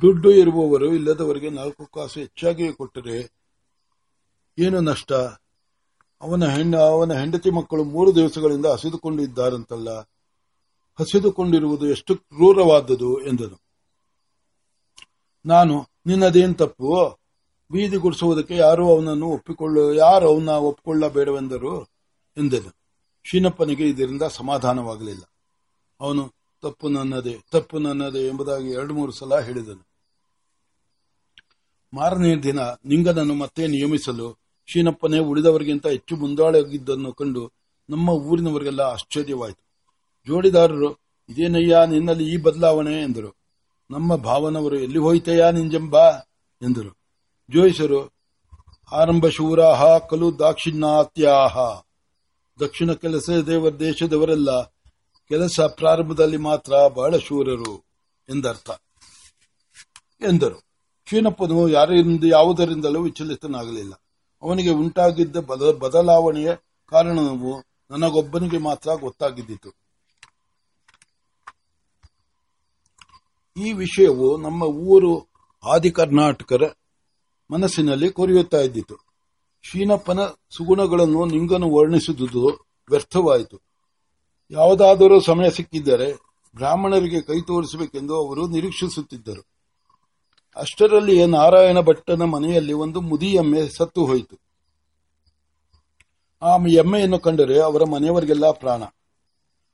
ದುಡ್ಡು 0.02 0.32
ಇರುವವರು 0.32 0.88
ಇಲ್ಲದವರಿಗೆ 0.94 1.50
ನಾಲ್ಕು 1.50 1.86
ಕಾಸು 1.86 2.20
ಹೆಚ್ಚಾಗಿಯೇ 2.20 2.72
ಕೊಟ್ಟರೆ 2.72 3.18
ಏನು 4.58 4.80
ನಷ್ಟ? 4.82 5.12
ಅವನ 6.22 6.44
ಹೆಣ್ಣು, 6.46 6.78
ಅವನ 6.78 7.14
ಹೆಂಡತಿ 7.14 7.50
ಮಕ್ಕಳು 7.50 7.84
ಮೂರು 7.84 8.16
ದಿವಸಗಳಿಂದ 8.16 8.66
ಹಸಿದುಕೊಂಡಿದ್ದಾರಂತಲ್ಲ, 8.66 9.90
ಹಸಿದುಕೊಂಡಿರುವುದು 11.00 11.86
ಎಷ್ಟು 11.88 12.16
ಕ್ರೂರವಾದದು 12.16 13.12
ಎಂದನು. 13.22 13.58
ನಾನು, 15.46 15.76
ನಿನ್ನದೇನ್ 16.06 16.56
ತಪ್ಪು? 16.56 17.23
ಬೀದಿ 17.74 17.98
ಗುಡಿಸುವುದಕ್ಕೆ 17.98 18.56
ಯಾರು 18.56 18.96
ಅವನನ್ನು 18.96 19.28
ಒಪ್ಪಿಕೊಳ್ಳ, 19.28 19.78
ಯಾರು 19.98 20.36
ಅವನ 20.36 20.50
ಒಪ್ಪಿಕೊಳ್ಳಬೇಡವೆಂದರು 20.50 21.84
ಎಂದನು. 22.38 22.76
ಶೀನಪ್ಪನಿಗೆ 23.24 23.90
ಇದರಿಂದ 23.90 24.22
ಸಮಾಧಾನವಾಗಲಿಲ್ಲ. 24.22 25.24
ಅವನು, 26.02 26.34
ತಪ್ಪು 26.62 26.90
ನನ್ನದೇ 26.90 27.40
ತಪ್ಪು 27.52 27.80
ನನ್ನದೇ 27.80 28.28
ಎಂಬುದಾಗಿ 28.28 28.70
ಎರಡು 28.70 28.94
ಮೂರು 28.94 29.12
ಸಲ 29.12 29.40
ಹೇಳಿದನು. 29.40 29.88
ಮಾರನೇ 31.94 32.36
ದಿನ 32.36 32.60
ನಿಂಗನನ್ನು 32.60 33.34
ಮತ್ತೆ 33.34 33.68
ನಿಯಮಿಸಲು 33.68 34.40
ಶೀನಪ್ಪನೇ 34.66 35.20
ಉಳಿದವರಿಗಿಂತ 35.20 35.88
ಹೆಚ್ಚು 35.88 36.16
ಮುಂದಾಳಾಗಿದ್ದನ್ನು 36.16 37.14
ಕಂಡು 37.14 37.52
ನಮ್ಮ 37.90 38.10
ಊರಿನವರಿಗೆಲ್ಲ 38.10 38.82
ಆಶ್ಚರ್ಯವಾಯಿತು. 38.82 39.64
ಜೋಡಿದಾರರು, 40.28 40.94
ಇದೇನಯ್ಯ 41.30 41.78
ನಿನ್ನಲ್ಲಿ 41.88 42.34
ಈ 42.34 42.38
ಬದಲಾವಣೆ? 42.38 43.02
ಎಂದರು. 43.02 43.36
ನಮ್ಮ 43.92 44.16
ಭಾವನವರು 44.16 44.80
ಎಲ್ಲಿ 44.80 44.98
ಹೋಯ್ತಯ್ಯ 44.98 45.52
ನಿಂಜಂಬ? 45.52 45.96
ಎಂದರು. 46.62 47.03
ಜೋಯಿಸರು. 47.52 48.14
ಆರಂಭ 48.92 49.28
ಶೂರಾಹ, 49.28 49.98
ಕಲು 49.98 50.40
ದಾಕ್ಷಿಣಾತ್ಯಾಹ 50.40 51.58
ದಕ್ಷಿಣ 52.60 52.94
ಕೆಲಸ 52.94 53.30
ದೇವರ 53.30 53.76
ದೇಶದವರೆಲ್ಲ 53.76 54.62
ಕೆಲಸ 55.30 55.60
ಪ್ರಾರಂಭದಲ್ಲಿ 55.60 56.38
ಮಾತ್ರ 56.38 56.74
ಬಹಳ 56.88 57.18
ಶೂರರು 57.18 57.78
ಎಂದರ್ಥ. 58.30 58.70
ಎಂದರು. 60.22 60.56
ಕ್ಷೀಣಪ್ಪನು 61.04 61.70
ಯಾರಿಂದ, 61.70 62.24
ಯಾವುದರಿಂದಲೂ 62.24 63.02
ವಿಚಲಿತನಾಗಲಿಲ್ಲ. 63.02 63.94
ಅವನಿಗೆ 64.42 64.70
ಉಂಟಾಗಿದ್ದ 64.70 65.38
ಬದ- 65.38 65.80
ಬದಲಾವಣೆಯ 65.80 66.56
ಕಾರಣವು 66.90 67.64
ನನಗೊಬ್ಬನಿಗೆ 67.92 68.58
ಮಾತ್ರ 68.58 68.94
ಗೊತ್ತಾಗಿದ್ದಿತು. 68.94 69.84
ಈ 73.58 73.72
ವಿಷಯವು 73.74 74.38
ನಮ್ಮ 74.38 74.64
ಊರು 74.64 75.28
ಆದಿ 75.72 75.92
ಕರ್ನಾಟಕರ 75.92 76.62
ಮನಸ್ಸಿನಲ್ಲಿ 77.52 78.12
ಕೊರೆಯುತ್ತಾ 78.12 78.58
ಇದ್ದಿತು. 78.58 78.96
ಶೀನಪ್ಪನ 79.62 80.26
ಸುಗುಣಗಳನ್ನು 80.26 81.26
ನಿಂಗನು 81.26 81.76
ವರ್ಣಿಸುವುದು 81.76 82.66
ವ್ಯರ್ಥವಾಯಿತು. 82.90 83.62
ಯಾವುದಾದರೂ 84.52 85.20
ಸಮಯ 85.20 85.50
ಸಿಕ್ಕಿದ್ದರೆ 85.50 86.14
ಬ್ರಾಹ್ಮಣರಿಗೆ 86.56 87.22
ಕೈ 87.22 87.42
ತೋರಿಸಬೇಕೆಂದು 87.42 88.28
ಅವರು 88.28 88.48
ನಿರೀಕ್ಷಿಸುತ್ತಿದ್ದರು. 88.48 89.46
ಅಷ್ಟರಲ್ಲಿಯೇ 90.56 91.26
ನಾರಾಯಣ 91.26 91.80
ಭಟ್ಟನ 91.80 92.22
ಮನೆಯಲ್ಲಿ 92.22 92.74
ಒಂದು 92.74 93.02
ಮುದಿ 93.02 93.28
ಎಮ್ಮೆ 93.28 93.68
ಸತ್ತು 93.78 94.06
ಹೋಯಿತು. 94.06 94.40
ಆ 96.42 96.58
ಎಮ್ಮೆಯನ್ನು 96.58 97.20
ಕಂಡರೆ 97.20 97.60
ಅವರ 97.60 97.84
ಮನೆಯವರಿಗೆಲ್ಲ 97.84 98.52
ಪ್ರಾಣ. 98.52 98.84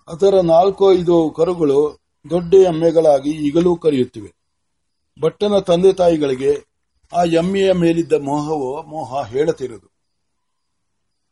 ಅದರ 0.07 0.39
ನಾಲ್ಕು 0.39 0.93
ಐದು 0.93 1.33
ಕರುಗಳು 1.37 1.99
ದೊಡ್ಡ 2.29 2.53
ಎಮ್ಮೆಗಳಾಗಿ 2.53 3.29
ಈಗಲೂ 3.29 3.75
ಕರೆಯುತ್ತಿವೆ. 3.75 4.33
ಭಟ್ಟನ 5.21 5.59
ತಂದೆ 5.59 5.93
ತಾಯಿಗಳಿಗೆ 5.93 6.68
ಆ 7.13 7.21
ಎಮ್ಮೆಯ 7.23 7.69
ಮೇಲಿದ್ದ 7.73 8.15
ಮೋಹವು 8.21 8.69
ಮೋಹ 8.83 9.21
ಹೇಳತಿರದು 9.27 9.87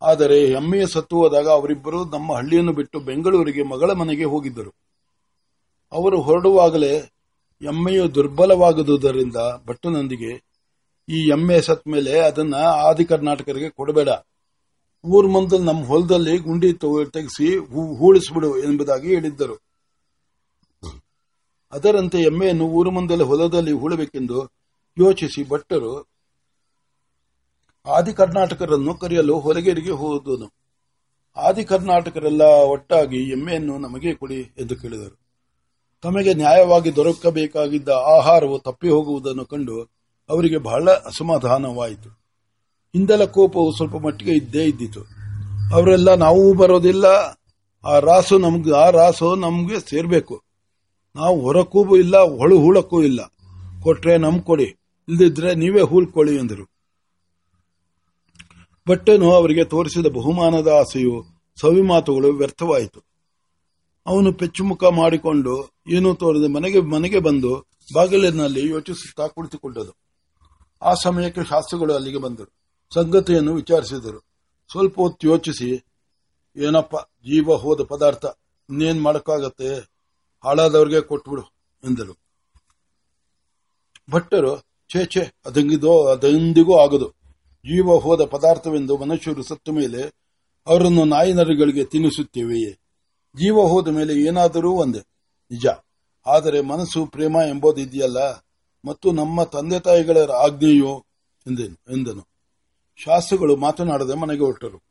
ಆದರೆ 0.02 0.38
ಎಮ್ಮೆಯ 0.60 0.86
ಸತ್ತು 0.86 1.16
ಹೋದಾಗ 1.18 1.48
ಅವರಿಬ್ಬರು 1.50 2.00
ನಮ್ಮ 2.06 2.30
ಹಳ್ಳಿಯನ್ನು 2.34 2.74
ಬಿಟ್ಟು 2.74 2.98
ಬೆಂಗಳೂರಿಗೆ 3.00 3.64
ಮಗಳ 3.64 3.92
ಮನೆಗೆ 3.92 4.24
ಹೋಗಿದ್ದರು. 4.24 4.72
ಅವರು 5.92 6.18
ಹೊರಡುವಾಗಲೇ 6.22 6.94
ಎಮ್ಮೆಯು 7.62 8.04
ದುರ್ಬಲವಾಗುವುದರಿಂದ 8.16 9.40
ಭಟ್ಟನೊಂದಿಗೆ, 9.68 10.32
ಈ 11.10 11.20
ಎಮ್ಮೆ 11.28 11.62
ಸತ್ 11.62 11.88
ಮೇಲೆ 11.88 12.14
ಅದನ್ನ 12.20 12.56
ಆದಿ 12.88 13.06
ಕರ್ನಾಟಕರಿಗೆ 13.06 13.70
ಕೊಡಬೇಡ. 13.70 14.10
ಊರ್ 15.04 15.28
ಮುಂದೆ 15.28 15.58
ನಮ್ಮ 15.60 15.82
ಹೊಲದಲ್ಲಿ 15.86 16.36
ಗುಂಡಿ 16.38 16.70
ತೆಗೆಸಿ 17.14 17.48
ಹೂಳಿಸ್ಬಿಡು 18.00 18.52
ಎಂಬುದಾಗಿ 18.60 19.10
ಹೇಳಿದ್ದರು. 19.16 19.56
ಅದರಂತೆ 21.74 22.20
ಎಮ್ಮೆಯನ್ನು 22.22 22.66
ಊರು 22.78 22.92
ಮುಂದಲ್ಲಿ 22.92 23.24
ಹೊಲದಲ್ಲಿ 23.24 23.72
ಹೂಳಬೇಕೆಂದು 23.72 24.40
ಯೋಚಿಸಿ 25.00 25.50
ಭಟ್ಟರು, 25.50 26.18
ಆದಿ 27.96 28.14
ಕರ್ನಾಟಕರನ್ನು 28.14 28.96
ಕರೆಯಲು 28.96 29.40
ಹೊಲಗೇರಿಗೆ 29.40 29.92
ಹೋದನು. 29.92 30.54
ಆದಿ 31.38 31.64
ಕರ್ನಾಟಕರೆಲ್ಲ 31.64 32.42
ಒಟ್ಟಾಗಿ 32.42 33.32
ಎಮ್ಮೆಯನ್ನು 33.32 33.78
ನಮಗೆ 33.78 34.14
ಕೊಡಿ 34.14 34.56
ಎಂದು 34.58 34.76
ಕೇಳಿದರು. 34.76 35.20
ತಮಗೆ 36.02 36.34
ನ್ಯಾಯವಾಗಿ 36.34 36.96
ದೊರಕಬೇಕಾಗಿದ್ದ 36.96 37.90
ಆಹಾರವು 37.90 38.60
ತಪ್ಪಿ 38.60 38.90
ಹೋಗುವುದನ್ನು 38.90 39.46
ಕಂಡು 39.46 39.84
ಅವರಿಗೆ 40.30 40.58
ಬಹಳ 40.58 40.90
ಅಸಮಾಧಾನವಾಯಿತು. 40.90 42.10
ಹಿಂದಲ 42.94 43.26
ಕೋಪವು 43.26 43.72
ಸ್ವಲ್ಪ 43.72 43.96
ಮಟ್ಟಿಗೆ 43.96 44.32
ಇದ್ದೇ 44.32 44.64
ಇದ್ದಿತು. 44.64 45.02
ಅವರೆಲ್ಲ 45.74 46.16
ನಾವು 46.16 46.54
ಬರೋದಿಲ್ಲ. 46.54 47.06
ಆ 47.86 48.00
ರಾಸು 48.00 48.38
ನಮ್ಗೆ, 48.38 48.76
ಆ 48.76 48.90
ರಾಸು 48.90 49.36
ನಮ್ಗೆ 49.36 49.90
ಸೇರ್ಬೇಕು. 49.90 50.42
ನಾವು 51.16 51.42
ಹೊರಕ್ಕೂ 51.42 51.98
ಇಲ್ಲ 51.98 52.18
ಹೊಳು 52.18 52.60
ಹೂಳಕ್ಕೂ 52.60 53.04
ಇಲ್ಲ. 53.04 53.34
ಕೊಟ್ರೆ 53.84 54.18
ನಮ್ 54.18 54.40
ಕೊಡಿ. 54.40 54.76
ಇಲ್ದಿದ್ರೆ 55.10 55.56
ನೀವೇ 55.56 55.82
ಹೂಲ್ಕೊಳ್ಳಿ 55.82 56.36
ಎಂದರು. 56.36 56.70
ಭಟ್ಟನು 58.90 59.34
ಅವರಿಗೆ 59.34 59.64
ತೋರಿಸಿದ 59.64 60.06
ಬಹುಮಾನದ 60.06 60.68
ಆಸೆಯು 60.68 61.26
ಸವಿ 61.62 61.82
ಮಾತುಗಳು 61.82 62.34
ವ್ಯರ್ಥವಾಯಿತು. 62.34 63.04
ಅವನು 64.08 64.34
ಪೆಚ್ಚುಮುಖ 64.34 64.84
ಮಾಡಿಕೊಂಡು 64.84 65.72
ಏನೂ 65.88 66.14
ತೋರದೆ 66.14 66.48
ಮನೆಗೆ 66.48 66.82
ಮನೆಗೆ 66.82 67.20
ಬಂದು 67.20 67.66
ಬಾಗಿಲಿನಲ್ಲಿ 67.94 68.70
ಯೋಚಿಸುತ್ತಾ 68.70 69.28
ಕುಳಿತುಕೊಂಡದು 69.28 69.98
ಆ 70.82 70.94
ಸಮಯಕ್ಕೆ 70.94 71.44
ಶಾಸ್ತ್ರಿಗಳು 71.44 71.94
ಅಲ್ಲಿಗೆ 71.94 72.18
ಬಂದರು. 72.18 72.54
ಸಂಗತಿಯನ್ನು 72.94 73.56
ವಿಚಾರಿಸಿದರು. 73.56 74.20
ಸ್ವಲ್ಪ 74.72 74.96
ಹೊತ್ತು 75.00 75.28
ಯೋಚಿಸಿ, 75.28 75.86
ಏನಪ್ಪ, 76.56 76.96
ಜೀವ 76.98 77.56
ಹೋದ 77.56 77.80
ಪದಾರ್ಥ, 77.88 78.26
ಇನ್ನೇನ್ 78.70 79.02
ಮಾಡಕ್ಕಾಗತ್ತೆ? 79.02 79.76
ಹಾಳಾದವ್ರಿಗೆ 80.44 81.02
ಕೊಟ್ಬಿಡು, 81.02 81.42
ಎಂದರು. 81.84 82.18
ಭಟ್ಟರು 84.12 84.67
ಛೇ 84.90 85.06
ಛೇ, 85.06 85.32
ಅದಂಗಿದೋ, 85.46 86.08
ಅದೆಂದಿಗೂ 86.08 86.80
ಆಗದು. 86.80 87.10
ಜೀವ 87.58 87.96
ಹೋದ 87.96 88.26
ಪದಾರ್ಥವೆಂದು 88.26 88.98
ಮನುಷ್ಯರು 88.98 89.44
ಸತ್ತ 89.44 89.70
ಮೇಲೆ 89.70 90.02
ಅವರನ್ನು 90.68 91.06
ನಾಯಿ 91.06 91.34
ನರಿಗಳಿಗೆ 91.34 91.84
ತಿನ್ನಿಸುತ್ತೇವೆಯೇ? 91.84 92.72
ಜೀವ 93.36 93.56
ಹೋದ 93.56 93.88
ಮೇಲೆ 93.88 94.14
ಏನಾದರೂ 94.14 94.72
ಒಂದೇ. 94.72 95.00
ನಿಜ. 95.52 95.66
ಆದರೆ 96.26 96.62
ಮನಸ್ಸು 96.62 97.06
ಪ್ರೇಮ 97.06 97.36
ಎಂಬುದು 97.36 97.82
ಇದೆಯಲ್ಲ. 97.82 98.18
ಮತ್ತು 98.86 99.12
ನಮ್ಮ 99.12 99.44
ತಂದೆ 99.44 99.80
ತಾಯಿಗಳ 99.80 100.18
ಆಜ್ಞೆಯೋ? 100.18 101.06
ಎಂದೆನು. 101.48 102.28
ಶಾಸ್ತ್ರಗಳು 102.96 103.56
ಮಾತನಾಡದೆ 103.56 104.16
ಮನೆಗೆ 104.16 104.44
ಹೊರಟರು. 104.44 104.84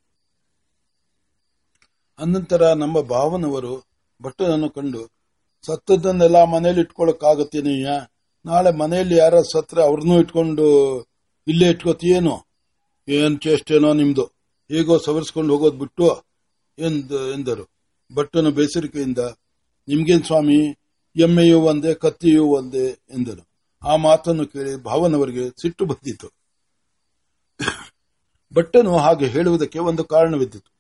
ಅನಂತರ 2.18 2.72
ನಮ್ಮ 2.72 3.00
ಭಾವನವರು 3.00 3.84
ಭಟ್ಟನನ್ನು 4.22 4.70
ಕಂಡು, 4.70 5.10
ಸತ್ತದ್ದನ್ನೆಲ್ಲ 5.66 6.44
ಮನೇಲಿ 6.44 6.80
ಇಟ್ಕೊಳಕ್ಕಾಗತ್ತೇನೆಯ್ಯ 6.80 8.06
ನಾಳೆ 8.46 8.76
ಮನೆಯಲ್ಲಿ 8.76 9.16
ಯಾರ 9.16 9.40
ಸತ್ರ 9.40 9.80
ಅವ್ರನ್ನೂ 9.80 10.20
ಇಟ್ಕೊಂಡು 10.20 10.66
ಇಲ್ಲೇ 11.48 11.68
ಇಟ್ಕೋತೀಯೇನೋ? 11.68 12.46
ಏನ್ 13.08 13.40
ಚೇಷ್ಟೇನೋ 13.40 13.92
ನಿಮ್ದು? 13.92 14.24
ಹೇಗೋ 14.72 14.98
ಸವರಿಸ್ಕೊಂಡು 14.98 15.52
ಹೋಗೋದು 15.52 15.78
ಬಿಟ್ಟು 15.78 16.24
ಎಂದ, 16.78 17.10
ಎಂದರು. 17.10 17.70
ಭಟ್ಟನು 18.14 18.50
ಬೇಸರಿಕೆಯಿಂದ, 18.50 19.18
ನಿಮ್ಗೇನ್ 19.88 20.24
ಸ್ವಾಮಿ? 20.24 20.78
ಎಮ್ಮೆಯೂ 21.16 21.60
ಒಂದೇ, 21.60 21.94
ಕತ್ತಿಯೂ 21.94 22.44
ಒಂದೇ, 22.44 22.86
ಎಂದರು. 22.86 23.48
ಆ 23.88 23.96
ಮಾತನ್ನು 23.96 24.46
ಕೇಳಿ 24.46 24.82
ಭಾವನವರಿಗೆ 24.82 25.48
ಸಿಟ್ಟು 25.62 25.84
ಬಂದಿತು 25.84 26.28
ಭಟ್ಟನು 28.54 28.96
ಹಾಗೆ 28.96 29.26
ಹೇಳುವುದಕ್ಕೆ 29.26 29.78
ಒಂದು 29.78 30.04
ಕಾರಣವಿದ್ದಿತು. 30.04 30.72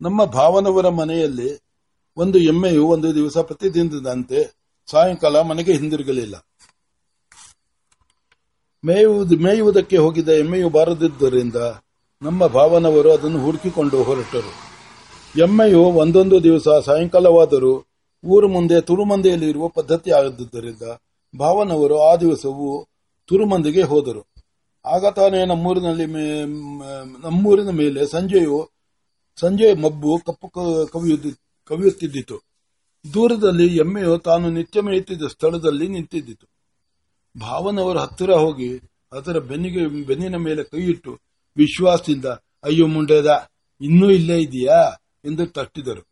ನಮ್ಮ 0.00 0.24
ಭಾವನವರ 0.24 0.88
ಮನೆಯಲ್ಲಿ 0.88 1.60
ಒಂದು 2.16 2.38
ಎಮ್ಮೆಯು 2.38 2.86
ಒಂದು 2.86 3.14
ದಿವಸ 3.14 3.38
ಪ್ರತಿದಿನದಂತೆ 3.38 4.56
ಸಾಯಂಕಾಲ 4.90 5.40
ಮನೆಗೆ 5.40 5.72
ಹಿಂದಿರುಗಲಿಲ್ಲ. 5.72 6.46
ಮೇಯುವುದು, 8.84 9.36
ಮೇಯುವುದಕ್ಕೆ 9.36 9.96
ಹೋಗಿದ್ದ 9.96 10.28
ಎಮ್ಮೆಯು 10.28 10.68
ಬಾರದಿದ್ದರಿಂದ 10.68 11.56
ನಮ್ಮ 12.22 12.46
ಭಾವನವರು 12.46 13.12
ಅದನ್ನು 13.12 13.38
ಹುಡುಕಿಕೊಂಡು 13.44 14.02
ಹೊರಟರು. 14.02 14.52
ಎಮ್ಮೆಯು 15.42 15.82
ಒಂದೊಂದು 16.02 16.42
ದಿವಸ 16.42 16.68
ಸಾಯಂಕಾಲವಾದರೂ 16.84 17.72
ಊರು 18.24 18.48
ಮುಂದೆ 18.48 18.80
ತುರುಮಂದೆಯಲ್ಲಿ 18.80 19.48
ಇರುವ 19.48 19.68
ಪದ್ಧತಿ 19.68 20.10
ಆಗಿದ್ದರಿಂದ 20.10 20.82
ಭಾವನವರು 21.38 21.96
ಆ 22.02 22.16
ದಿವಸವೂ 22.16 22.86
ತುರುಮಂದಿಗೆ 23.28 23.82
ಹೋದರು. 23.82 24.22
ಆಗ 24.86 25.06
ತಾನೇ 25.06 25.44
ನಮ್ಮೂರಿನಲ್ಲಿ 25.44 26.06
ನಮ್ಮೂರಿನ 27.24 27.70
ಮೇಲೆ 27.70 28.06
ಸಂಜೆಯು, 28.06 28.58
ಸಂಜೆ 29.40 29.74
ಮಬ್ಬು 29.74 30.18
ಕಪ್ಪು 30.26 30.48
ಕವಿಯುತ್ತಿದ್ದಿತು. 31.68 32.36
ದೂರದಲ್ಲಿ 33.14 33.66
ಎಮ್ಮೆಯು 33.76 34.18
ತಾನು 34.18 34.50
ನಿತ್ಯ 34.50 34.80
ಮೇಯುತ್ತಿದ್ದ 34.80 35.22
ಸ್ಥಳದಲ್ಲಿ 35.26 35.88
ನಿಂತಿದ್ದಿತು. 35.88 36.46
ಭಾವನವರ 37.40 37.98
ಹತ್ತಿರ 37.98 38.30
ಹೋಗಿ 38.30 38.78
ಅದರ 39.12 39.38
ಬೆನ್ನಿಗೆ, 39.38 39.86
ಬೆನ್ನಿನ 39.86 40.36
ಮೇಲೆ 40.36 40.64
ಕೈಯಿಟ್ಟು 40.64 41.20
ವಿಶ್ವಾಸದಿಂದ, 41.56 42.24
ಅಯ್ಯೋ 42.64 42.86
ಮುಂಡೆದ, 42.86 43.48
ಇನ್ನೂ 43.80 44.10
ಇಲ್ಲೇ 44.10 44.40
ಇದೆಯಾ? 44.40 45.02
ಎಂದು 45.24 45.46
ತಟ್ಟಿದರು. 45.46 46.08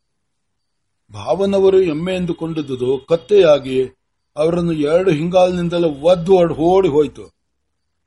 ಭಾವನವರು 1.12 1.80
ಎಮ್ಮೆ 1.80 2.16
ಎಂದುಕೊಂಡಿದ್ದುದು 2.16 3.06
ಕತ್ತೆಯಾಗಿ 3.08 3.88
ಅವರನ್ನು 4.36 4.72
ಎರಡು 4.72 5.10
ಹಿಂಗಾಲಿನಿಂದಲೇ 5.10 6.00
ಒದ್ದು 6.00 6.32
ಓಡಿ 6.54 6.88
ಹೋಯಿತು. 6.88 7.34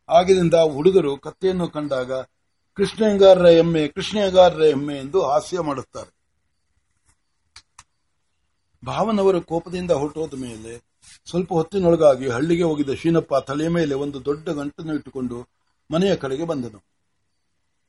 ಆಗಿನಿಂದ 0.09 0.53
ಹುಡುಗರು 0.53 1.17
ಕತ್ತೆಯನ್ನು 1.17 1.67
ಕಂಡಾಗ 1.67 2.11
ಕೃಷ್ಣಂಗಾರರ 2.73 3.45
ಎಮ್ಮೆ 3.45 3.87
ಕೃಷ್ಣಗಾರರ 3.87 4.61
ಎಮ್ಮೆ 4.61 4.97
ಎಂದು 4.97 5.21
ಹಾಸ್ಯ 5.21 5.59
ಮಾಡುತ್ತಾರೆ. 5.59 6.13
ಭಾವನವರು 8.85 9.41
ಕೋಪದಿಂದ 9.41 9.91
ಹೊರಟೋದ 9.91 10.33
ಮೇಲೆ 10.41 10.92
ಸ್ವಲ್ಪ 11.27 11.49
ಹೊತ್ತಿನೊಳಗಾಗಿ 11.53 12.27
ಹಳ್ಳಿಗೆ 12.29 12.65
ಹೋಗಿದ್ದ 12.69 12.93
ಶೀನಪ್ಪ 13.01 13.35
ತಲೆಯ 13.47 13.69
ಮೇಲೆ 13.77 13.93
ಒಂದು 14.03 14.17
ದೊಡ್ಡ 14.25 14.45
ಗಂಟನ್ನು 14.49 14.93
ಇಟ್ಟುಕೊಂಡು 14.93 15.37
ಮನೆಯ 15.89 16.13
ಕಡೆಗೆ 16.15 16.45
ಬಂದನು. 16.45 16.79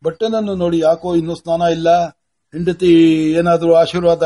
ಬಟ್ಟನನ್ನು 0.02 0.54
ನೋಡಿ 0.54 0.78
ಯಾಕೋ 0.78 1.08
ಇನ್ನೂ 1.16 1.34
ಸ್ನಾನ 1.34 1.62
ಇಲ್ಲ, 1.76 1.88
ಹೆಂಡತಿ 2.54 2.90
ಏನಾದರೂ 3.38 3.72
ಆಶೀರ್ವಾದ? 3.74 4.24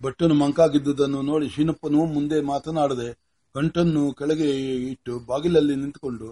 ಬಟ್ಟನು 0.00 0.34
ಮಂಕಾಗಿದ್ದುದನ್ನು 0.34 1.20
ನೋಡಿ 1.22 1.46
ಶೀನಪ್ಪನು 1.48 2.00
ಮುಂದೆ 2.14 2.38
ಮಾತನಾಡದೆ 2.50 3.08
ಗಂಟನ್ನು 3.54 4.02
ಕೆಳಗೆ 4.12 4.48
ಇಟ್ಟು 4.90 5.12
ಬಾಗಿಲಲ್ಲಿ 5.26 5.74
ನಿಂತುಕೊಂಡು, 5.76 6.28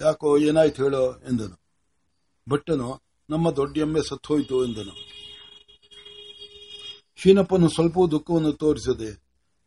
ಯಾಕೋ 0.00 0.28
ಏನಾಯ್ತು 0.48 0.80
ಹೇಳೋ 0.84 1.02
ಎಂದನು. 1.30 1.56
ಭಟ್ಟನು 2.46 2.88
ನಮ್ಮ 3.28 3.50
ದೊಡ್ಡ 3.58 3.74
ಎಮ್ಮೆ 3.78 4.02
ಸತ್ತೋಯ್ತು 4.08 4.56
ಎಂದನು. 4.66 4.94
ಶೀನಪ್ಪನು 7.18 7.68
ಸ್ವಲ್ಪ 7.68 7.96
ದುಃಖವನ್ನು 8.14 8.52
ತೋರಿಸದೆ 8.62 9.10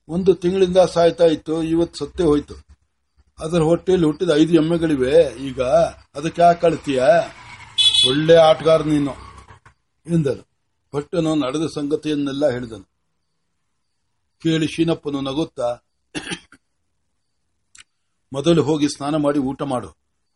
ಒಂದು 0.08 0.32
ತಿಂಗಳಿಂದ 0.36 0.80
ಸಾಯ್ತಾ 0.94 1.26
ಇತ್ತು, 1.26 1.56
ಇವತ್ತು 1.64 1.98
ಸತ್ತೇ 2.00 2.24
ಹೋಯ್ತು. 2.24 2.56
ಅದರ 3.40 3.62
ಹೊಟ್ಟೆಯಲ್ಲಿ 3.70 4.08
ಹುಟ್ಟಿದ 4.08 4.32
ಐದು 4.36 4.54
ಎಮ್ಮೆಗಳಿವೆ, 4.54 5.14
ಈಗ 5.48 5.62
ಅದಕ್ಕೆ 6.18 6.42
ಯಾಕೆ 6.42 6.60
ಕಳ್ತೀಯ 6.62 7.04
ಒಳ್ಳೆ 8.10 8.36
ಆಟಗಾರ 8.50 8.82
ನೀನು, 8.84 9.14
ಎಂದನು. 10.06 10.44
ಭಟ್ಟನು 10.94 11.32
ನಡೆದ 11.36 11.66
ಸಂಗತಿಯನ್ನೆಲ್ಲ 11.76 12.46
ಹೇಳಿದನು. 12.50 12.88
ಕೇಳಿ 14.42 14.68
ಶೀನಪ್ಪನು 14.68 15.22
ನಗುತ್ತಾ, 15.22 15.70
ಮೊದಲು 18.32 18.62
ಹೋಗಿ 18.64 18.88
ಸ್ನಾನ 18.96 19.16
ಮಾಡಿ 19.16 19.40
ಊಟ 19.50 19.62
ಮಾಡು, 19.74 19.90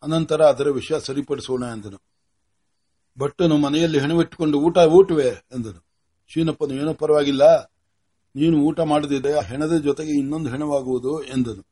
ಅನಂತರ 0.03 0.41
ಅದರ 0.43 0.67
ವಿಷಯ 0.69 0.97
ಸರಿಪಡಿಸೋಣ 0.99 1.63
ಎಂದನು. 1.75 1.99
ಭಟ್ಟನು 3.17 3.55
ಮನೆಯಲ್ಲಿ 3.57 3.99
ಹೆಣವಿಟ್ಟುಕೊಂಡು 3.99 4.57
ಊಟ, 4.59 4.77
ಊಟವೇ, 4.97 5.29
ಎಂದನು. 5.55 5.81
ಶೀನಪ್ಪನು, 6.31 6.73
ಏನೂ 6.73 6.93
ಪರವಾಗಿಲ್ಲ 6.93 7.43
ನೀನು 8.39 8.57
ಊಟ 8.57 8.79
ಮಾಡದಿದ್ದರೆ 8.79 9.33
ಆ 9.33 9.41
ಹೆಣದ 9.41 9.77
ಜೊತೆಗೆ 9.77 10.11
ಇನ್ನೊಂದು 10.11 10.49
ಹೆಣವಾಗುವುದು 10.49 11.23
ಎಂದನು. 11.23 11.63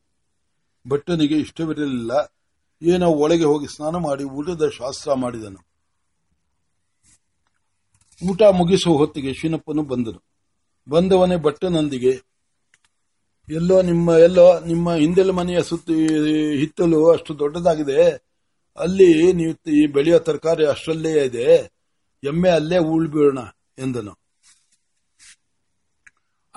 ಭಟ್ಟನಿಗೆ 0.88 1.36
ಇಷ್ಟವಿರಲಿಲ್ಲ. 1.36 2.34
ಏನೋ 2.82 3.08
ಒಳಗೆ 3.10 3.44
ಹೋಗಿ 3.44 3.68
ಸ್ನಾನ 3.76 3.96
ಮಾಡಿ 3.96 4.24
ಊಟದ 4.24 4.70
ಶಾಸ್ತ್ರ 4.78 5.14
ಮಾಡಿದನು. 5.14 5.60
ಊಟ 8.30 8.42
ಮುಗಿಸುವ 8.52 8.98
ಹೊತ್ತಿಗೆ 8.98 9.34
ಶೀನಪ್ಪನು 9.34 9.84
ಬಂದನು. 9.84 10.24
ಬಂದವನೇ 10.90 11.36
ಭಟ್ಟನೊಂದಿಗೆ, 11.36 12.22
ಎಲ್ಲೋ 13.50 13.82
ನಿಮ್ಮ 13.82 14.10
ಎಲ್ಲೋ 14.10 14.60
ನಿಮ್ಮ 14.60 14.94
ಹಿಂದೆಲ್ಲ 14.94 15.32
ಮನೆಯ 15.32 15.62
ಸುತ್ತ, 15.64 15.90
ಹಿತ್ತಲು 16.60 17.12
ಅಷ್ಟು 17.12 17.40
ದೊಡ್ಡದಾಗಿದೆ. 17.40 18.28
ಅಲ್ಲಿ 18.78 19.34
ನೀವು 19.34 19.54
ಬೆಳೆಯೋ 19.94 20.20
ತರಕಾರಿ 20.20 20.66
ಅಷ್ಟರಲ್ಲೇ 20.66 21.26
ಇದೆ. 21.26 21.72
ಎಮ್ಮೆ 22.24 22.50
ಅಲ್ಲೇ 22.50 22.78
ಉಳ್ಬಿಡೋಣ 22.78 23.40
ಎಂದನು. 23.78 24.27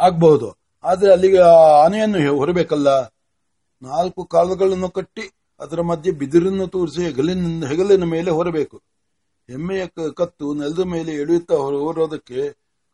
ಆಗ್ಬಹುದು 0.00 0.48
ಆದ್ರೆ 0.84 1.08
ಅಲ್ಲಿಗೆ 1.12 1.40
ಆನೆಯನ್ನು 1.84 2.20
ಹೊರಬೇಕಲ್ಲ? 2.36 2.88
ನಾಲ್ಕು 3.82 4.20
ಕಾಲುಗಳನ್ನು 4.24 4.88
ಕಟ್ಟಿ 4.88 5.24
ಅದರ 5.60 5.80
ಮಧ್ಯೆ 5.80 6.10
ಬಿದಿರನ್ನು 6.12 6.66
ತೋರಿಸಿ 6.66 7.02
ಹೆಗಲಿನ 7.04 7.66
ಹೆಗಲಿನ 7.66 8.04
ಮೇಲೆ 8.04 8.30
ಹೊರಬೇಕು. 8.30 8.76
ಎಮ್ಮೆಯ 9.48 9.82
ಕತ್ತು 10.16 10.46
ನೆಲದ 10.54 10.82
ಮೇಲೆ 10.84 11.12
ಎಳೆಯುತ್ತಾ 11.12 11.54
ಹೊರೋದಕ್ಕೆ 11.54 12.40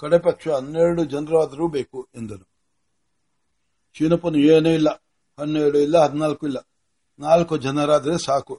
ಕಡೆಪಕ್ಷ 0.00 0.48
ಹನ್ನೆರಡು 0.48 1.02
ಜನರಾದರೂ 1.04 1.66
ಬೇಕು, 1.68 1.98
ಎಂದರು. 2.14 2.46
ಶೀನಪ್ಪನು 3.96 4.38
ಏನೂ 4.38 4.70
ಇಲ್ಲ. 4.70 4.90
ಹನ್ನೆರಡು 5.38 5.78
ಇಲ್ಲ, 5.78 5.96
ಹದಿನಾಲ್ಕು 5.98 6.46
ಇಲ್ಲ. 6.46 6.58
ನಾಲ್ಕು 7.18 7.54
ಜನರಾದ್ರೆ 7.56 8.16
ಸಾಕು. 8.18 8.54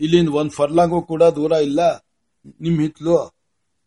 ಇಲ್ಲಿಂದ 0.00 0.28
ಒಂದ್ 0.28 0.50
ಫರ್ಲಾಂಗು 0.50 1.00
ಕೂಡ 1.02 1.22
ದೂರ 1.22 1.52
ಇಲ್ಲ. 1.52 1.80
ನಿಮ್ 2.60 2.80
ಹಿತ್ಲು, 2.80 3.14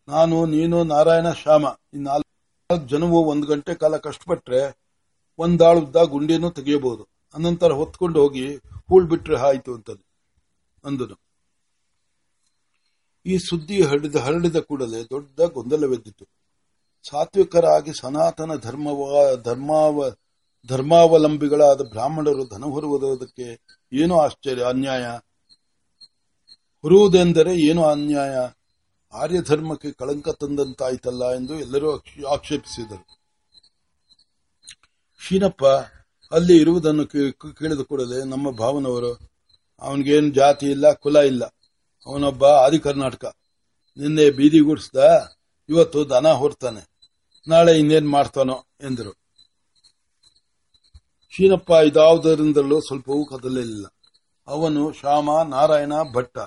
ನಾನು, 0.08 0.46
ನೀನು, 0.46 0.78
ನಾರಾಯಣ, 0.84 1.28
ಶ್ಯಾಮ 1.32 1.66
ನಾಲ್ಕು 1.94 2.27
ಜನವು 2.76 3.24
ಒಂದು 3.24 3.46
ಗಂಟೆ 3.46 3.74
ಕಾಲ 3.74 3.96
ಕಷ್ಟಪಟ್ರೆ 3.96 4.78
ಒಂದಾಳುದ್ದ 5.38 5.96
ಗುಂಡಿಯನ್ನು 5.96 6.50
ತೆಗೆಯಬಹುದು. 6.50 7.08
ಅನಂತರ 7.34 7.72
ಹೊತ್ಕೊಂಡು 7.72 8.20
ಹೋಗಿ 8.20 8.56
ಹೂಳ್ 8.56 9.08
ಬಿಟ್ರೆ 9.08 9.38
ಆಯ್ತು 9.38 9.74
ಅಂತ 9.74 9.90
ಅಂದನು 10.84 11.20
ಈ 13.26 13.38
ಸುದ್ದಿ 13.38 13.82
ಹರಡಿದ 13.82 14.16
ಹರಡಿದ 14.16 14.56
ಕೂಡಲೇ 14.56 15.04
ದೊಡ್ಡ 15.04 15.40
ಗೊಂದಲವೆದ್ದಿತು 15.40 16.28
ಸಾತ್ವಿಕರಾಗಿ 17.10 17.90
ಸನಾತನ 18.00 18.50
ಧರ್ಮವ, 18.56 19.30
ಧರ್ಮಾವ, 19.42 20.10
ಧರ್ಮಾವಲಂಬಿಗಳಾದ 20.66 21.80
ಬ್ರಾಹ್ಮಣರು 21.80 22.48
ಧನ 22.48 22.62
ಹೊರುವುದಕ್ಕೆ 22.64 23.60
ಏನು 23.92 24.20
ಆಶ್ಚರ್ಯ, 24.20 24.62
ಅನ್ಯಾಯ. 24.62 25.04
ಹೊರುವುದೆಂದರೆ 26.82 27.56
ಏನು 27.56 27.84
ಅನ್ಯಾಯ. 27.84 28.36
ಆರ್ಯ 29.12 29.42
ಧರ್ಮಕ್ಕೆ 29.42 29.92
ಕಳಂಕ 29.92 30.28
ತಂದಂತಾಯ್ತಲ್ಲ 30.28 31.34
ಎಂದು 31.36 31.60
ಎಲ್ಲರೂ 31.60 31.94
ಆಕ್ಷೇ- 31.94 32.26
ಆಕ್ಷೇಪಿಸಿದರು. 32.26 33.18
ಶೀನಪ್ಪ 35.26 35.66
ಅಲ್ಲಿ 36.34 36.56
ಇರುವುದನ್ನು 36.56 37.06
ಕೇಳಿದ 37.06 37.80
ಕೂಡಲೇ 37.80 38.24
ನಮ್ಮ 38.24 38.50
ಭಾವನವರು, 38.50 39.30
ಅವನಿಗೇನು 39.80 40.28
ಜಾತಿ 40.28 40.66
ಇಲ್ಲ, 40.66 40.92
ಕುಲ 40.92 41.16
ಇಲ್ಲ. 41.16 41.44
ಅವನೊಬ್ಬ 42.06 42.44
ಆದಿ 42.44 42.78
ಕರ್ನಾಟಕ. 42.78 43.36
ನಿನ್ನೆ 43.96 44.30
ಬೀದಿಗೂಡಿಸ್ದ 44.30 44.96
ಇವತ್ತು 45.68 46.10
ದನ 46.10 46.28
ಹೊರ್ತಾನೆ. 46.28 46.90
ನಾಳೆ 47.48 47.78
ಇನ್ನೇನ್ 47.78 48.08
ಮಾಡ್ತಾನೋ 48.08 48.66
ಎಂದರು. 48.80 49.12
ಶೀನಪ್ಪ 51.30 51.70
ಇದಾವುದರಿಂದಲೂ 51.70 52.80
ಸ್ವಲ್ಪವೂ 52.80 53.24
ಕದಲಿಲ್ಲ 53.24 53.86
ಅವನು 54.46 54.92
ಶ್ಯಾಮ, 54.92 55.30
ನಾರಾಯಣ, 55.48 55.92
ಭಟ್ಟ. 56.12 56.38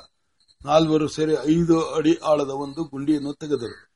ನಾಲ್ವರು 0.66 1.08
ಸೇರಿ 1.08 1.36
ಐದು 1.50 1.90
ಅಡಿ 1.90 2.16
ಆಳದ 2.16 2.50
ಒಂದು 2.50 2.84
ಗುಂಡಿಯನ್ನು 2.84 3.34
ತೆಗೆದರು. 3.34 3.92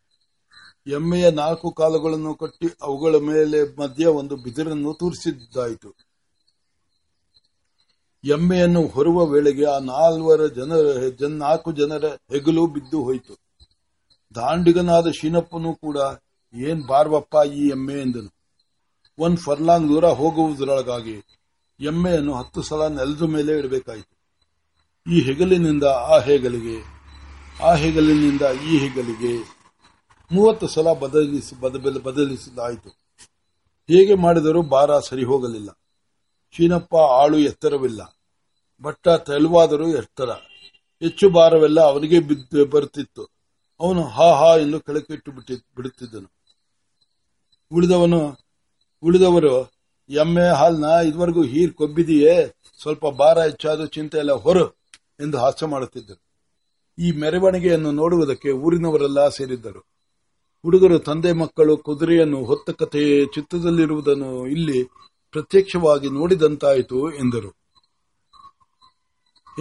ಎಮ್ಮೆಯ 0.87 1.31
ನಾಲ್ಕು 1.31 1.71
ಕಾಲುಗಳನ್ನು 1.71 2.35
ಕಟ್ಟಿ 2.35 2.67
ಅವುಗಳ 2.81 3.15
ಮೇಲೆ 3.15 3.79
ಮಧ್ಯ 3.79 4.05
ಒಂದು 4.05 4.35
ಬಿದಿರನ್ನು 4.35 4.93
ತೂರಿಸಿದ್ದಾಯಿತು. 4.93 5.95
ಎಮ್ಮೆಯನ್ನು 8.23 8.87
ಹೊರುವ 8.87 9.25
ವೇಳೆಗೆ 9.25 9.65
ಆ 9.65 9.79
ನಾಲ್ವರ 9.79 10.47
ಜನರ 10.47 11.07
ಜನ- 11.07 11.37
ನಾಲ್ಕು 11.37 11.71
ಜನರ 11.71 12.05
ಹೆಗಲು 12.05 12.67
ಬಿದ್ದು 12.67 13.03
ಹೋಯಿತು. 13.03 13.37
ದಾಂಡಿಗನಾದ 14.35 15.07
ಶೀನಪ್ಪನೂ 15.11 15.73
ಕೂಡ, 15.73 15.97
ಏನ್ 16.53 16.87
ಬಾರ್ವಪ್ಪ 16.87 17.35
ಈ 17.53 17.69
ಎಮ್ಮೆ? 17.69 17.93
ಎಂದನು. 17.93 18.35
ಒಂದ್ 19.17 19.39
ಫರ್ಲಾಂಗ್ 19.39 19.89
ದೂರ 19.89 20.05
ಹೋಗುವುದರೊಳಗಾಗಿ 20.05 21.21
ಎಮ್ಮೆಯನ್ನು 21.79 22.33
ಹತ್ತು 22.33 22.61
ಸಲ 22.61 22.87
ನೆಲದ 22.87 23.21
ಮೇಲೆ 23.21 23.57
ಇಡಬೇಕಾಯಿತು. 23.57 24.14
ಈ 25.11 25.21
ಹೆಗಲಿನಿಂದ 25.21 25.83
ಆ 25.83 26.19
ಹೆಗಲಿಗೆ, 26.19 26.83
ಆ 27.63 27.73
ಹೆಗಲಿನಿಂದ 27.73 28.41
ಈ 28.67 28.77
ಹೆಗಲಿಗೆ 28.77 29.55
ಮೂವತ್ತು 30.31 30.67
ಸಲ 30.67 30.93
ಬದಲಿಸಿ 30.93 31.61
ಬದಬೆಲ- 31.61 32.01
ಬದಲಿಸಿದಾಯಿತು 32.01 32.89
ಹೇಗೆ 33.87 34.15
ಮಾಡಿದರೂ 34.15 34.61
ಭಾರ 34.61 34.99
ಸರಿ 34.99 35.23
ಹೋಗಲಿಲ್ಲ. 35.23 35.69
ಶೀನಪ್ಪ 36.51 36.95
ಆಳು 36.95 37.39
ಎತ್ತರವಿಲ್ಲ. 37.39 38.19
ಬಟ್ಟ 38.81 39.07
ತೆಳುವಾದರೂ 39.07 39.87
ಎತ್ತರ. 39.87 40.29
ಹೆಚ್ಚು 40.99 41.29
ಭಾರವೆಲ್ಲ 41.29 41.81
ಅವನಿಗೆ 41.81 42.19
ಬಿದ್ದು 42.19 42.65
ಬರುತ್ತಿತ್ತು 42.65 43.29
ಅವನು 43.79 44.03
ಹಾ 44.03 44.35
ಹಾ 44.35 44.57
ಎಂದು 44.57 44.79
ಕೆಳಕಿಟ್ಟು 44.79 45.31
ಬಿಟ್ಟಿ, 45.31 45.55
ಬಿಡುತ್ತಿದ್ದನು. 45.75 46.31
ಉಳಿದವನು, 47.71 48.37
ಉಳಿದವರು, 49.03 49.71
ಎಮ್ಮೆ 50.09 50.47
ಹಾಲ್ನ 50.47 50.83
ಇದುವರೆಗೂ 50.83 51.43
ಹೀರ್ 51.43 51.73
ಕೊಬ್ಬಿದೆಯೇ 51.73 52.55
ಸ್ವಲ್ಪ 52.81 53.07
ಭಾರ 53.07 53.39
ಹೆಚ್ಚಾದರೂ 53.39 53.85
ಚಿಂತೆ 53.85 54.17
ಎಲ್ಲ 54.17 54.31
ಹೊರು. 54.31 54.84
ಎಂದು 55.19 55.37
ಹಾಸ್ಯ 55.37 55.65
ಮಾಡುತ್ತಿದ್ದರು. 55.65 56.21
ಈ 56.99 57.11
ಮೆರವಣಿಗೆಯನ್ನು 57.11 57.91
ನೋಡುವುದಕ್ಕೆ 57.91 58.51
ಊರಿನವರೆಲ್ಲ 58.51 59.29
ಸೇರಿದ್ದರು. 59.29 59.79
ಹುಡುಗರು 60.63 60.99
ತಂದೆ 60.99 61.31
ಮಕ್ಕಳು 61.31 61.77
ಕುದುರೆಯನ್ನು 61.77 62.43
ಹೊತ್ತ 62.43 62.69
ಕಥೆ 62.69 63.25
ಚಿತ್ರದಲ್ಲಿರುವುದನ್ನು 63.25 64.47
ಇಲ್ಲಿ 64.47 64.83
ಪ್ರತ್ಯಕ್ಷವಾಗಿ 65.31 66.09
ನೋಡಿದಂತಾಯಿತು 66.09 67.11
ಎಂದರು. 67.11 67.65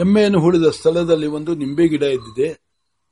ಎಮ್ಮೆಯನ್ನು 0.00 0.40
ಹೂಡಿದ 0.40 0.66
ಸ್ಥಳದಲ್ಲಿ 0.66 1.26
ಒಂದು 1.26 1.54
ನಿಂಬೆ 1.54 1.88
ಗಿಡ 1.88 2.02
ಇದ್ದಿದೆ. 2.02 2.64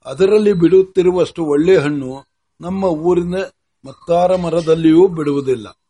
ಅದರಲ್ಲಿ 0.05 0.53
ಬಿಡುತ್ತಿರುವಷ್ಟು 0.53 1.45
ಒಳ್ಳೆ 1.45 1.77
ಹಣ್ಣು 1.77 2.25
ನಮ್ಮ 2.61 2.85
ಊರಿನ 2.85 3.35
ಮತ್ತಾರ 3.85 4.37
ಮರದಲ್ಲಿಯೂ 4.37 5.09
ಬಿಡುವುದಿಲ್ಲ. 5.09 5.82